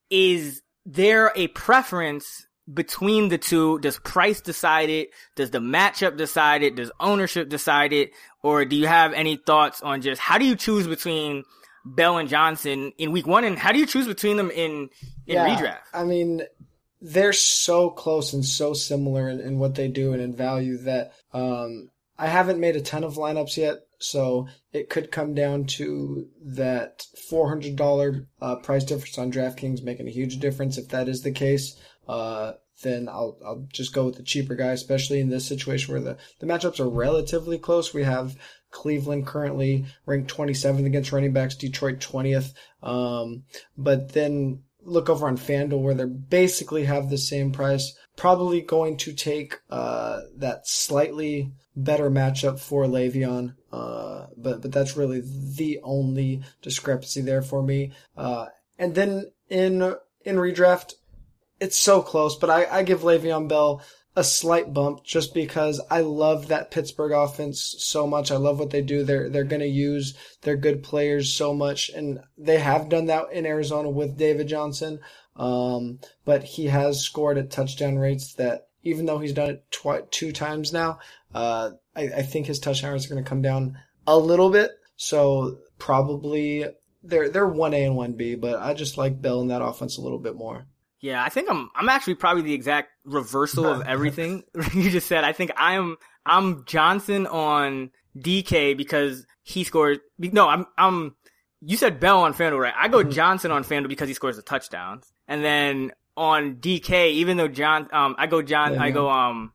[0.10, 3.80] is there a preference between the two?
[3.80, 5.10] Does price decide it?
[5.36, 6.76] Does the matchup decide it?
[6.78, 8.12] Does ownership decide it?
[8.42, 11.44] Or do you have any thoughts on just how do you choose between
[11.84, 13.44] Bell and Johnson in week one?
[13.44, 14.90] And how do you choose between them in,
[15.28, 15.80] in Yeah, redraft?
[15.94, 16.44] I mean,
[17.02, 21.12] they're so close and so similar in, in what they do and in value that
[21.34, 21.90] um,
[22.22, 23.80] I haven't made a ton of lineups yet.
[23.98, 30.12] So it could come down to that $400 uh, price difference on DraftKings making a
[30.12, 30.78] huge difference.
[30.78, 32.54] If that is the case, uh,
[32.84, 36.18] then I'll, I'll just go with the cheaper guy, especially in this situation where the,
[36.40, 37.92] the matchups are relatively close.
[37.92, 38.36] We have
[38.70, 42.54] Cleveland currently ranked 27th against running backs, Detroit 20th.
[42.84, 43.44] Um,
[43.78, 47.96] but then look over on FanDuel where they basically have the same price.
[48.16, 51.52] Probably going to take uh, that slightly
[51.84, 57.92] better matchup for Le'Veon, uh, but but that's really the only discrepancy there for me.
[58.16, 60.94] Uh, and then in in redraft,
[61.60, 63.82] it's so close, but I, I give Le'Veon Bell
[64.16, 68.30] a slight bump just because I love that Pittsburgh offense so much.
[68.30, 69.04] I love what they do.
[69.04, 73.32] They're they're going to use their good players so much, and they have done that
[73.32, 75.00] in Arizona with David Johnson.
[75.36, 80.04] Um, but he has scored at touchdown rates that, even though he's done it twi-
[80.12, 81.00] two times now,
[81.34, 83.78] uh, I, I think his touchdown rates are going to come down
[84.08, 84.72] a little bit.
[84.96, 86.66] So probably
[87.04, 89.98] they're they're one A and one B, but I just like Bell in that offense
[89.98, 90.66] a little bit more.
[91.00, 95.24] Yeah, I think I'm I'm actually probably the exact reversal of everything you just said.
[95.24, 100.00] I think I'm I'm Johnson on DK because he scored.
[100.20, 101.16] No, I'm I'm.
[101.64, 102.74] You said Bell on FanDuel, right?
[102.76, 105.92] I go Johnson on FanDuel because he scores the touchdowns, and then
[106.22, 109.52] on DK, even though John, um, I go John, I go um,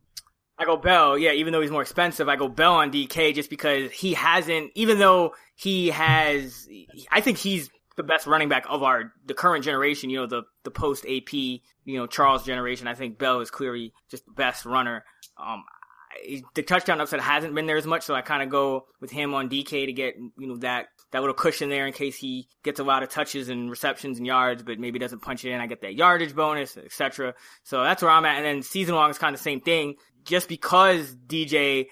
[0.58, 1.16] I go Bell.
[1.16, 4.72] Yeah, even though he's more expensive, I go Bell on DK just because he hasn't.
[4.74, 6.68] Even though he has,
[7.12, 10.10] I think he's the best running back of our the current generation.
[10.10, 12.88] You know, the the post AP, you know, Charles generation.
[12.88, 15.04] I think Bell is clearly just the best runner.
[15.40, 15.62] Um,
[16.54, 19.34] the touchdown upset hasn't been there as much, so I kind of go with him
[19.34, 22.80] on DK to get you know that that little cushion there in case he gets
[22.80, 25.60] a lot of touches and receptions and yards, but maybe doesn't punch it in.
[25.60, 27.34] I get that yardage bonus, etc.
[27.62, 28.36] So that's where I'm at.
[28.36, 29.94] And then season long is kind of the same thing.
[30.24, 31.86] Just because DJ,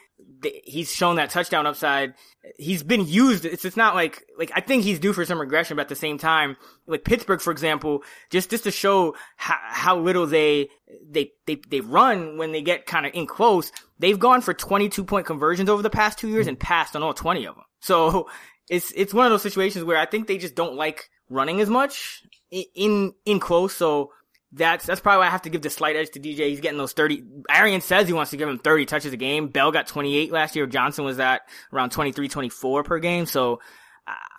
[0.65, 2.15] he's shown that touchdown upside,
[2.59, 3.45] he's been used.
[3.45, 5.95] It's it's not like like I think he's due for some regression, but at the
[5.95, 6.57] same time,
[6.89, 10.69] like Pittsburgh, for example, just just to show how, how little they
[11.09, 13.71] they they they run when they get kind of in close.
[14.01, 17.15] They've gone for 22 point conversions over the past two years and passed on all
[17.15, 17.65] 20 of them.
[17.81, 18.29] So
[18.69, 21.69] it's it's one of those situations where I think they just don't like running as
[21.69, 23.75] much in in close.
[23.75, 24.13] So
[24.53, 26.49] that's that's probably why I have to give the slight edge to DJ.
[26.49, 27.25] He's getting those 30.
[27.51, 29.49] Arians says he wants to give him 30 touches a game.
[29.49, 30.67] Bell got 28 last year.
[30.67, 31.43] Johnson was at
[31.73, 33.27] around 23, 24 per game.
[33.27, 33.61] So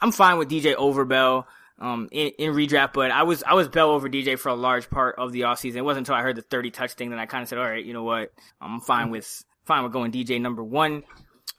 [0.01, 1.47] I'm fine with DJ over Bell.
[1.77, 4.89] Um, in, in redraft, but I was, I was Bell over DJ for a large
[4.89, 5.75] part of the offseason.
[5.75, 7.65] It wasn't until I heard the 30 touch thing that I kind of said, all
[7.65, 8.31] right, you know what?
[8.61, 11.03] I'm fine with, fine with going DJ number one.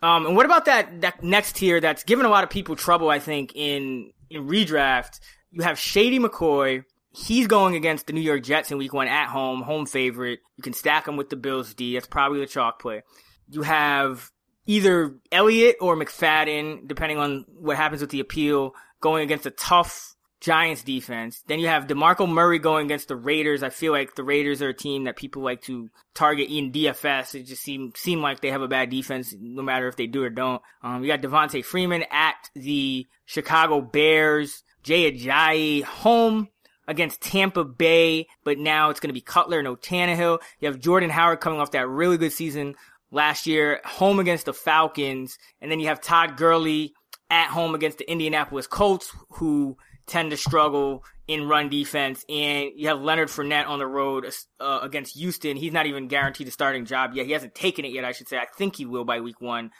[0.02, 3.08] Um, and what about that, that next tier that's given a lot of people trouble,
[3.08, 5.20] I think, in, in redraft?
[5.50, 6.84] You have Shady McCoy.
[7.12, 10.40] He's going against the New York Jets in week one at home, home favorite.
[10.56, 11.94] You can stack him with the Bills D.
[11.94, 13.02] That's probably the chalk play.
[13.48, 14.30] You have
[14.66, 20.15] either Elliott or McFadden, depending on what happens with the appeal, going against a tough
[20.40, 21.42] Giants defense.
[21.46, 23.62] Then you have DeMarco Murray going against the Raiders.
[23.62, 27.34] I feel like the Raiders are a team that people like to target in DFS.
[27.34, 30.22] It just seem seem like they have a bad defense, no matter if they do
[30.22, 30.62] or don't.
[30.82, 34.62] Um, you got Devonta Freeman at the Chicago Bears.
[34.82, 36.48] Jay Ajayi home
[36.86, 40.38] against Tampa Bay, but now it's going to be Cutler, no Tannehill.
[40.60, 42.76] You have Jordan Howard coming off that really good season
[43.10, 46.94] last year, home against the Falcons, and then you have Todd Gurley
[47.30, 49.76] at home against the Indianapolis Colts, who
[50.06, 52.24] tend to struggle in run defense.
[52.28, 54.26] And you have Leonard Fournette on the road
[54.60, 55.56] uh, against Houston.
[55.56, 57.26] He's not even guaranteed a starting job yet.
[57.26, 58.36] He hasn't taken it yet, I should say.
[58.36, 59.70] I think he will by week one.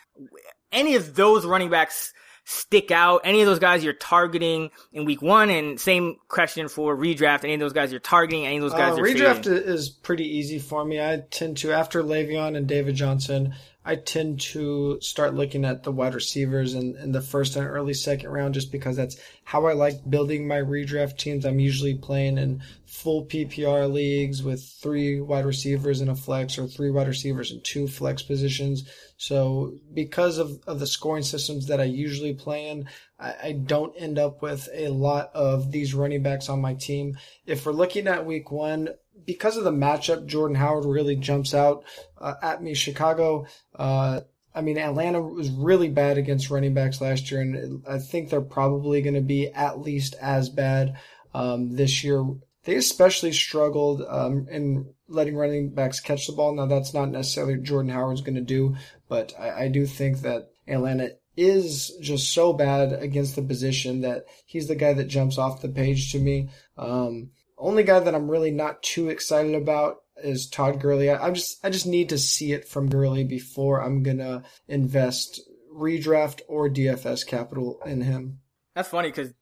[0.72, 2.12] Any of those running backs
[2.44, 3.20] stick out?
[3.24, 5.50] Any of those guys you're targeting in week one?
[5.50, 7.44] And same question for redraft.
[7.44, 8.46] Any of those guys you're targeting?
[8.46, 9.52] Any of those guys uh, redraft fading?
[9.52, 11.00] is pretty easy for me.
[11.00, 13.54] I tend to after Le'Veon and David Johnson.
[13.88, 17.94] I tend to start looking at the wide receivers in, in the first and early
[17.94, 21.46] second round just because that's how I like building my redraft teams.
[21.46, 22.62] I'm usually playing in
[22.96, 27.60] full PPR leagues with three wide receivers in a flex or three wide receivers in
[27.60, 28.88] two flex positions.
[29.18, 32.88] So because of, of the scoring systems that I usually play in,
[33.20, 37.18] I, I don't end up with a lot of these running backs on my team.
[37.44, 38.88] If we're looking at week one,
[39.26, 41.84] because of the matchup, Jordan Howard really jumps out
[42.18, 42.72] uh, at me.
[42.72, 44.22] Chicago, uh,
[44.54, 48.40] I mean, Atlanta was really bad against running backs last year, and I think they're
[48.40, 50.96] probably going to be at least as bad
[51.34, 52.24] um, this year.
[52.66, 56.52] They especially struggled um, in letting running backs catch the ball.
[56.52, 58.74] Now, that's not necessarily Jordan Howard's going to do,
[59.08, 64.24] but I, I do think that Atlanta is just so bad against the position that
[64.46, 66.48] he's the guy that jumps off the page to me.
[66.76, 71.08] Um, only guy that I'm really not too excited about is Todd Gurley.
[71.08, 75.40] I, I just I just need to see it from Gurley before I'm gonna invest
[75.72, 78.40] redraft or DFS capital in him.
[78.74, 79.32] That's funny because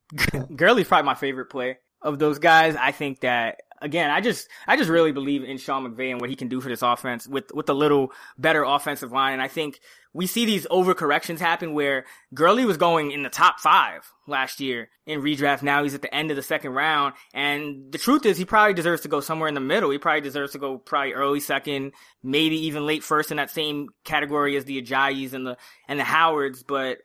[0.57, 2.77] Gurley's probably my favorite play of those guys.
[2.77, 6.31] I think that again, I just I just really believe in Sean McVay and what
[6.31, 9.33] he can do for this offense with with a little better offensive line.
[9.33, 9.81] And I think
[10.13, 14.89] we see these overcorrections happen where Gurley was going in the top five last year
[15.07, 15.63] in redraft.
[15.63, 17.15] Now he's at the end of the second round.
[17.35, 19.91] And the truth is he probably deserves to go somewhere in the middle.
[19.91, 21.93] He probably deserves to go probably early second,
[22.23, 25.57] maybe even late first in that same category as the Ajayis and the,
[25.89, 26.63] and the Howards.
[26.63, 26.99] But,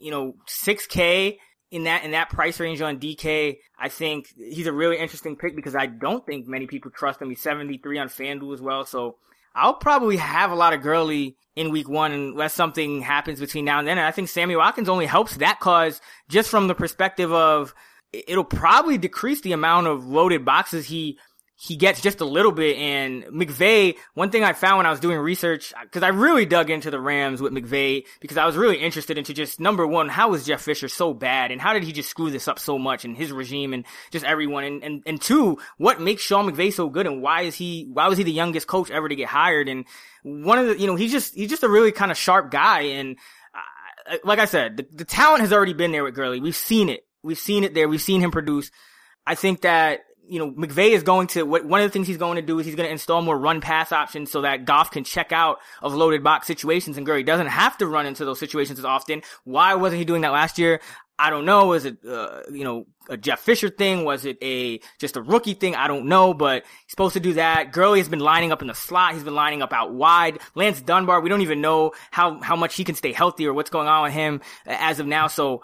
[0.00, 1.36] you know, 6K
[1.72, 5.56] in that in that price range on DK, I think he's a really interesting pick
[5.56, 7.30] because I don't think many people trust him.
[7.30, 9.16] He's 73 on FanDuel as well, so
[9.54, 13.78] I'll probably have a lot of Gurley in week one unless something happens between now
[13.78, 13.96] and then.
[13.96, 17.74] And I think Sammy Watkins only helps that cause just from the perspective of
[18.12, 21.18] it'll probably decrease the amount of loaded boxes he
[21.64, 22.76] he gets just a little bit.
[22.76, 26.70] And McVay, one thing I found when I was doing research, because I really dug
[26.70, 30.30] into the Rams with McVay, because I was really interested into just number one, how
[30.30, 33.04] was Jeff Fisher so bad, and how did he just screw this up so much,
[33.04, 36.88] and his regime, and just everyone, and and and two, what makes Sean McVay so
[36.88, 39.68] good, and why is he why was he the youngest coach ever to get hired?
[39.68, 39.84] And
[40.24, 42.80] one of the, you know, he's just he's just a really kind of sharp guy,
[42.80, 43.16] and
[44.10, 46.40] uh, like I said, the, the talent has already been there with Gurley.
[46.40, 47.06] We've seen it.
[47.22, 47.88] We've seen it there.
[47.88, 48.72] We've seen him produce.
[49.24, 52.16] I think that you know, McVay is going to, what, one of the things he's
[52.16, 54.90] going to do is he's going to install more run pass options so that Goff
[54.90, 58.38] can check out of loaded box situations and Gurley doesn't have to run into those
[58.38, 59.22] situations as often.
[59.44, 60.80] Why wasn't he doing that last year?
[61.18, 61.66] I don't know.
[61.66, 64.04] Was it, uh, you know, a Jeff Fisher thing?
[64.04, 65.76] Was it a, just a rookie thing?
[65.76, 67.72] I don't know, but he's supposed to do that.
[67.72, 69.14] Gurley has been lining up in the slot.
[69.14, 70.38] He's been lining up out wide.
[70.54, 73.70] Lance Dunbar, we don't even know how, how much he can stay healthy or what's
[73.70, 75.26] going on with him as of now.
[75.26, 75.62] So,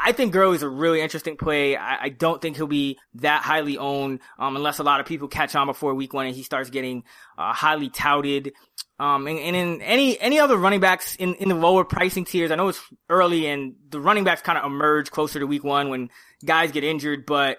[0.00, 1.76] I think Gurley's a really interesting play.
[1.76, 5.26] I, I, don't think he'll be that highly owned, um, unless a lot of people
[5.26, 7.02] catch on before week one and he starts getting,
[7.36, 8.52] uh, highly touted.
[9.00, 12.52] Um, and, and, in any, any other running backs in, in the lower pricing tiers,
[12.52, 15.88] I know it's early and the running backs kind of emerge closer to week one
[15.88, 16.10] when
[16.44, 17.58] guys get injured, but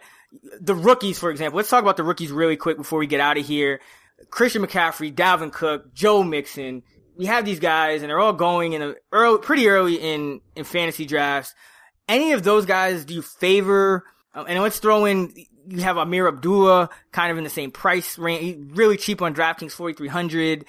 [0.62, 3.38] the rookies, for example, let's talk about the rookies really quick before we get out
[3.38, 3.82] of here.
[4.30, 6.84] Christian McCaffrey, Dalvin Cook, Joe Mixon.
[7.18, 10.64] We have these guys and they're all going in a early, pretty early in, in
[10.64, 11.54] fantasy drafts
[12.10, 14.04] any of those guys do you favor?
[14.34, 15.34] Um, and let's throw in
[15.70, 19.72] you have Ameer Abdullah kind of in the same price range, really cheap on DraftKings,
[19.72, 20.66] forty three hundred.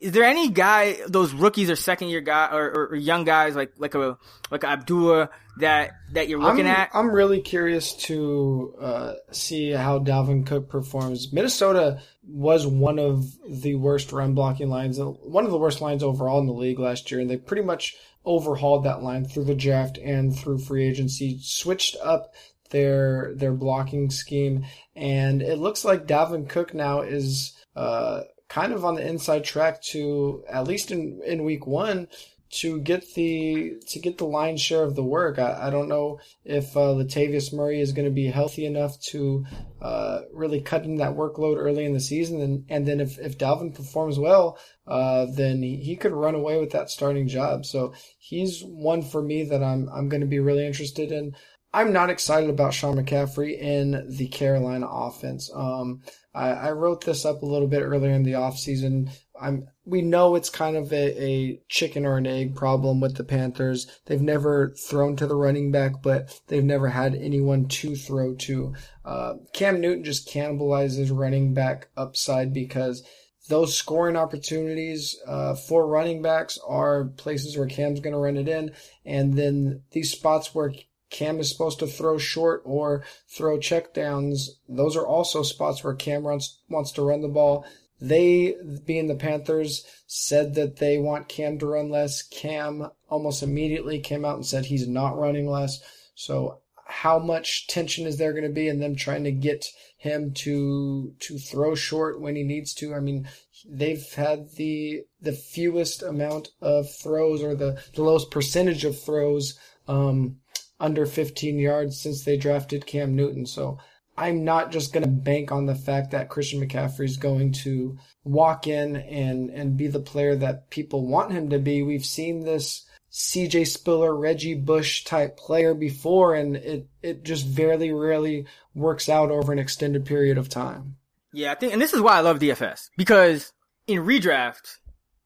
[0.00, 3.54] Is there any guy, those rookies or second year guy or, or, or, young guys
[3.54, 4.18] like like a
[4.50, 6.90] like Abdullah that that you're looking I'm, at?
[6.92, 11.32] I'm really curious to uh, see how Dalvin Cook performs.
[11.32, 16.40] Minnesota was one of the worst run blocking lines, one of the worst lines overall
[16.40, 19.98] in the league last year, and they pretty much overhauled that line through the draft
[19.98, 22.34] and through free agency, switched up
[22.70, 24.64] their their blocking scheme,
[24.96, 29.82] and it looks like Dalvin Cook now is uh, kind of on the inside track
[29.82, 32.08] to at least in in week one
[32.52, 35.38] to get the to get the lion's share of the work.
[35.38, 39.46] I, I don't know if uh, Latavius Murray is going to be healthy enough to
[39.80, 43.38] uh, really cut in that workload early in the season, and and then if if
[43.38, 47.64] Dalvin performs well, uh, then he, could run away with that starting job.
[47.64, 51.34] So he's one for me that I'm I'm going to be really interested in.
[51.74, 55.50] I'm not excited about Sean McCaffrey in the Carolina offense.
[55.54, 56.02] Um,
[56.34, 59.10] I, I, wrote this up a little bit earlier in the offseason.
[59.40, 63.24] I'm, we know it's kind of a, a chicken or an egg problem with the
[63.24, 63.86] Panthers.
[64.04, 68.74] They've never thrown to the running back, but they've never had anyone to throw to.
[69.04, 73.02] Uh, Cam Newton just cannibalizes running back upside because
[73.48, 78.48] those scoring opportunities uh, for running backs are places where Cam's going to run it
[78.48, 78.72] in,
[79.04, 80.72] and then these spots where
[81.10, 84.48] Cam is supposed to throw short or throw checkdowns.
[84.68, 87.66] Those are also spots where Cam wants, wants to run the ball.
[88.00, 92.22] They, being the Panthers, said that they want Cam to run less.
[92.22, 95.80] Cam almost immediately came out and said he's not running less.
[96.14, 99.66] So how much tension is there going to be in them trying to get
[100.02, 102.92] him to to throw short when he needs to?
[102.92, 103.28] I mean,
[103.64, 109.56] they've had the the fewest amount of throws or the, the lowest percentage of throws
[109.86, 110.38] um,
[110.80, 113.46] under 15 yards since they drafted Cam Newton.
[113.46, 113.78] So
[114.18, 117.96] I'm not just going to bank on the fact that Christian McCaffrey is going to
[118.24, 121.82] walk in and, and be the player that people want him to be.
[121.82, 127.92] We've seen this CJ Spiller, Reggie Bush type player before, and it, it just very
[127.92, 130.96] rarely works out over an extended period of time.
[131.32, 133.52] Yeah, I think, and this is why I love DFS because
[133.86, 134.78] in redraft,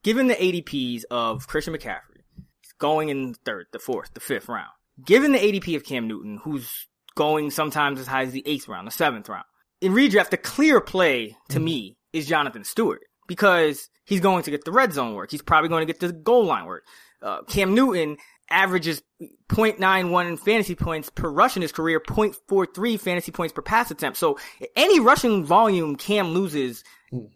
[0.03, 2.23] given the ADPs of Christian McCaffrey,
[2.79, 4.71] going in the third, the fourth, the fifth round,
[5.05, 8.87] given the ADP of Cam Newton, who's going sometimes as high as the eighth round,
[8.87, 9.45] the seventh round,
[9.81, 11.65] in redraft, the clear play to mm-hmm.
[11.65, 15.31] me is Jonathan Stewart because he's going to get the red zone work.
[15.31, 16.85] He's probably going to get the goal line work.
[17.23, 18.17] Uh, Cam Newton
[18.51, 19.03] averages
[19.49, 24.19] 0.91 fantasy points per rush in his career, 0.43 fantasy points per pass attempt.
[24.19, 24.39] So
[24.75, 26.85] any rushing volume Cam loses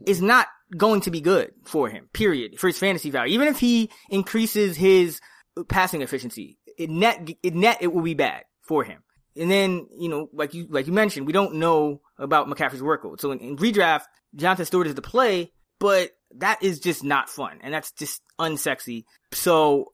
[0.07, 3.35] is not going to be good for him, period, for his fantasy value.
[3.35, 5.21] Even if he increases his
[5.69, 9.03] passing efficiency, it net, it net, it will be bad for him.
[9.37, 13.21] And then, you know, like you, like you mentioned, we don't know about McCaffrey's workload.
[13.21, 14.03] So in, in redraft,
[14.35, 17.59] Jonathan Stewart is the play, but that is just not fun.
[17.63, 19.05] And that's just unsexy.
[19.33, 19.93] So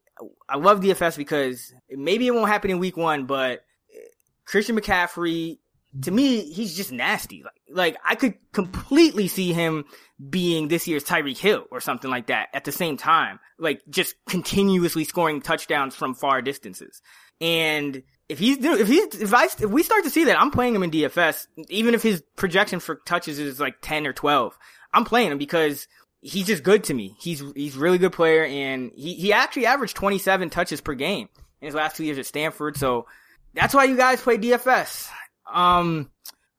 [0.49, 3.61] I love DFS because maybe it won't happen in week one, but
[3.95, 3.99] eh,
[4.45, 5.59] Christian McCaffrey,
[6.03, 7.43] to me, he's just nasty.
[7.43, 9.85] Like, like I could completely see him
[10.31, 14.15] being this year's Tyreek Hill or something like that at the same time, like just
[14.29, 17.03] continuously scoring touchdowns from far distances.
[17.41, 20.75] And if he's, if he, if I, if we start to see that, I'm playing
[20.75, 24.57] him in DFS, even if his projection for touches is like 10 or 12,
[24.93, 25.87] I'm playing him because
[26.21, 27.17] he's just good to me.
[27.21, 31.29] He's, he's really good player and he, he actually averaged 27 touches per game
[31.61, 32.77] in his last two years at Stanford.
[32.77, 33.07] So
[33.55, 35.09] that's why you guys play DFS.
[35.53, 36.11] Um,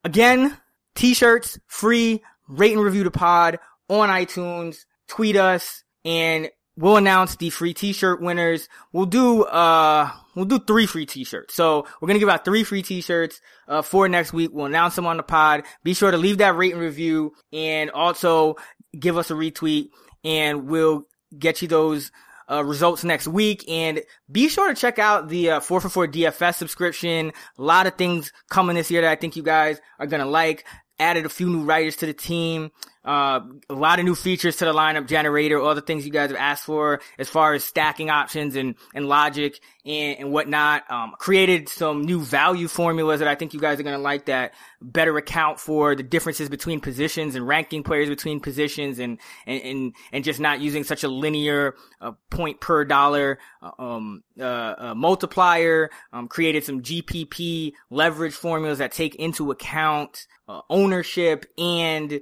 [0.04, 0.58] again,
[0.96, 7.50] t-shirts, free, rate and review the pod on iTunes, tweet us, and we'll announce the
[7.50, 8.70] free t-shirt winners.
[8.92, 11.54] We'll do, uh, we'll do three free t-shirts.
[11.54, 14.52] So we're to give out three free t-shirts, uh, for next week.
[14.54, 15.64] We'll announce them on the pod.
[15.84, 18.56] Be sure to leave that rate and review and also
[19.00, 19.90] give us a retweet
[20.24, 21.04] and we'll
[21.38, 22.12] get you those,
[22.50, 23.66] uh, results next week.
[23.70, 27.32] And be sure to check out the uh, 4 for 4 DFS subscription.
[27.58, 30.30] A lot of things coming this year that I think you guys are going to
[30.30, 30.66] like
[31.00, 32.72] added a few new writers to the team,
[33.08, 33.40] uh,
[33.70, 36.38] a lot of new features to the lineup generator, all the things you guys have
[36.38, 40.84] asked for as far as stacking options and, and logic and, and whatnot.
[40.92, 44.26] Um, created some new value formulas that I think you guys are going to like
[44.26, 49.62] that better account for the differences between positions and ranking players between positions and, and,
[49.62, 54.44] and, and just not using such a linear uh, point per dollar, uh, um, uh,
[54.44, 62.22] uh, multiplier, um, created some GPP leverage formulas that take into account, uh, ownership and,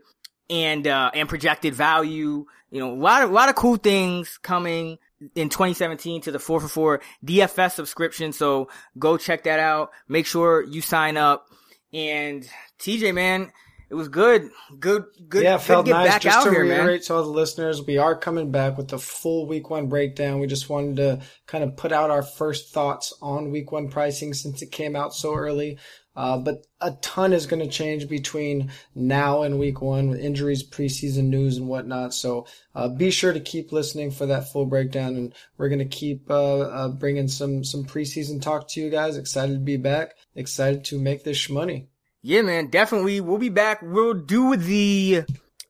[0.49, 2.45] and, uh, and projected value.
[2.71, 4.97] You know, a lot of, a lot of cool things coming
[5.33, 8.31] in 2017 to the 4 for 4 DFS subscription.
[8.31, 8.69] So
[8.99, 9.91] go check that out.
[10.07, 11.47] Make sure you sign up.
[11.93, 12.47] And
[12.79, 13.51] TJ, man,
[13.89, 14.49] it was good.
[14.79, 15.43] Good, good.
[15.43, 16.19] Yeah, felt nice.
[16.19, 17.01] Just to here, reiterate man.
[17.01, 20.39] to all the listeners, we are coming back with the full week one breakdown.
[20.39, 24.33] We just wanted to kind of put out our first thoughts on week one pricing
[24.33, 25.77] since it came out so early.
[26.15, 30.67] Uh, but a ton is going to change between now and week one with injuries,
[30.67, 32.13] preseason news, and whatnot.
[32.13, 35.85] So uh, be sure to keep listening for that full breakdown, and we're going to
[35.85, 39.17] keep uh, uh, bringing some some preseason talk to you guys.
[39.17, 40.15] Excited to be back.
[40.35, 41.87] Excited to make this money.
[42.21, 43.21] Yeah, man, definitely.
[43.21, 43.81] We'll be back.
[43.81, 45.25] We'll do the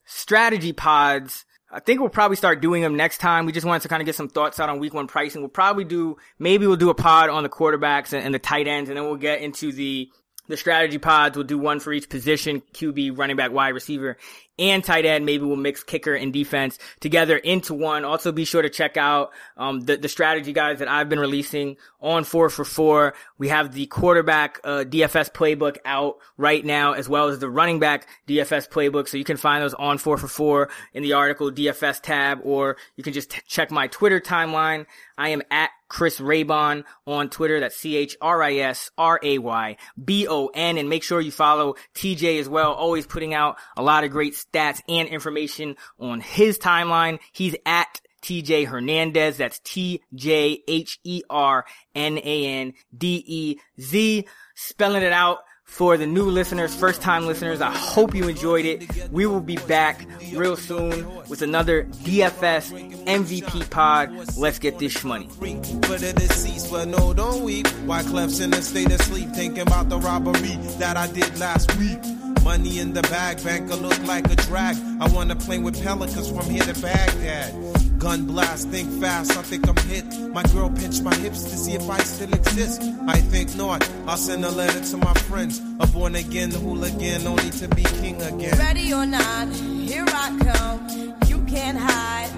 [0.06, 3.46] strategy pods I think we'll probably start doing them next time.
[3.46, 5.42] We just wanted to kind of get some thoughts out on week one pricing.
[5.42, 8.66] We'll probably do, maybe we'll do a pod on the quarterbacks and, and the tight
[8.66, 10.10] ends, and then we'll get into the
[10.48, 11.36] the strategy pods.
[11.36, 14.18] We'll do one for each position, QB, running back, wide receiver,
[14.58, 15.26] and tight end.
[15.26, 18.06] Maybe we'll mix kicker and defense together into one.
[18.06, 21.78] Also be sure to check out, um, the, the strategy guys that I've been releasing
[22.00, 23.14] on four for four.
[23.38, 27.80] We have the quarterback, uh, DFS playbook out right now, as well as the running
[27.80, 29.08] back DFS playbook.
[29.08, 32.78] So you can find those on four for four in the article DFS tab, or
[32.96, 34.86] you can just t- check my Twitter timeline.
[35.18, 37.62] I am at Chris Raybon on Twitter.
[37.62, 40.78] That's C-H-R-I-S-R-A-Y-B-O-N.
[40.78, 42.74] And make sure you follow TJ as well.
[42.74, 47.20] Always putting out a lot of great stats and information on his timeline.
[47.32, 49.38] He's at TJ Hernandez.
[49.38, 51.64] That's T J H E R
[51.96, 54.28] N A N D E Z.
[54.54, 57.60] Spelling it out for the new listeners, first time listeners.
[57.60, 59.12] I hope you enjoyed it.
[59.12, 62.72] We will be back real soon with another DFS
[63.06, 64.38] MVP pod.
[64.38, 65.28] Let's get this money.
[65.42, 67.68] It is cease, but no, don't weep.
[67.86, 72.00] Wyclef's in a state of sleep, thinking about the robbery that I did last week.
[72.44, 74.78] Money in the bag, banker look like a drag.
[75.02, 77.54] I wanna play with pelicans from here to Baghdad.
[77.98, 80.06] Gun blast, think fast, I think I'm hit.
[80.32, 82.84] My girl pinched my hips to see if I still exist.
[83.08, 83.90] I think not.
[84.06, 85.55] I'll send a letter to my friends.
[85.80, 88.58] A born again the hooligan, only to be king again.
[88.58, 91.16] Ready or not, here I come.
[91.28, 92.32] You can't hide.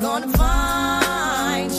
[0.00, 1.72] Gonna find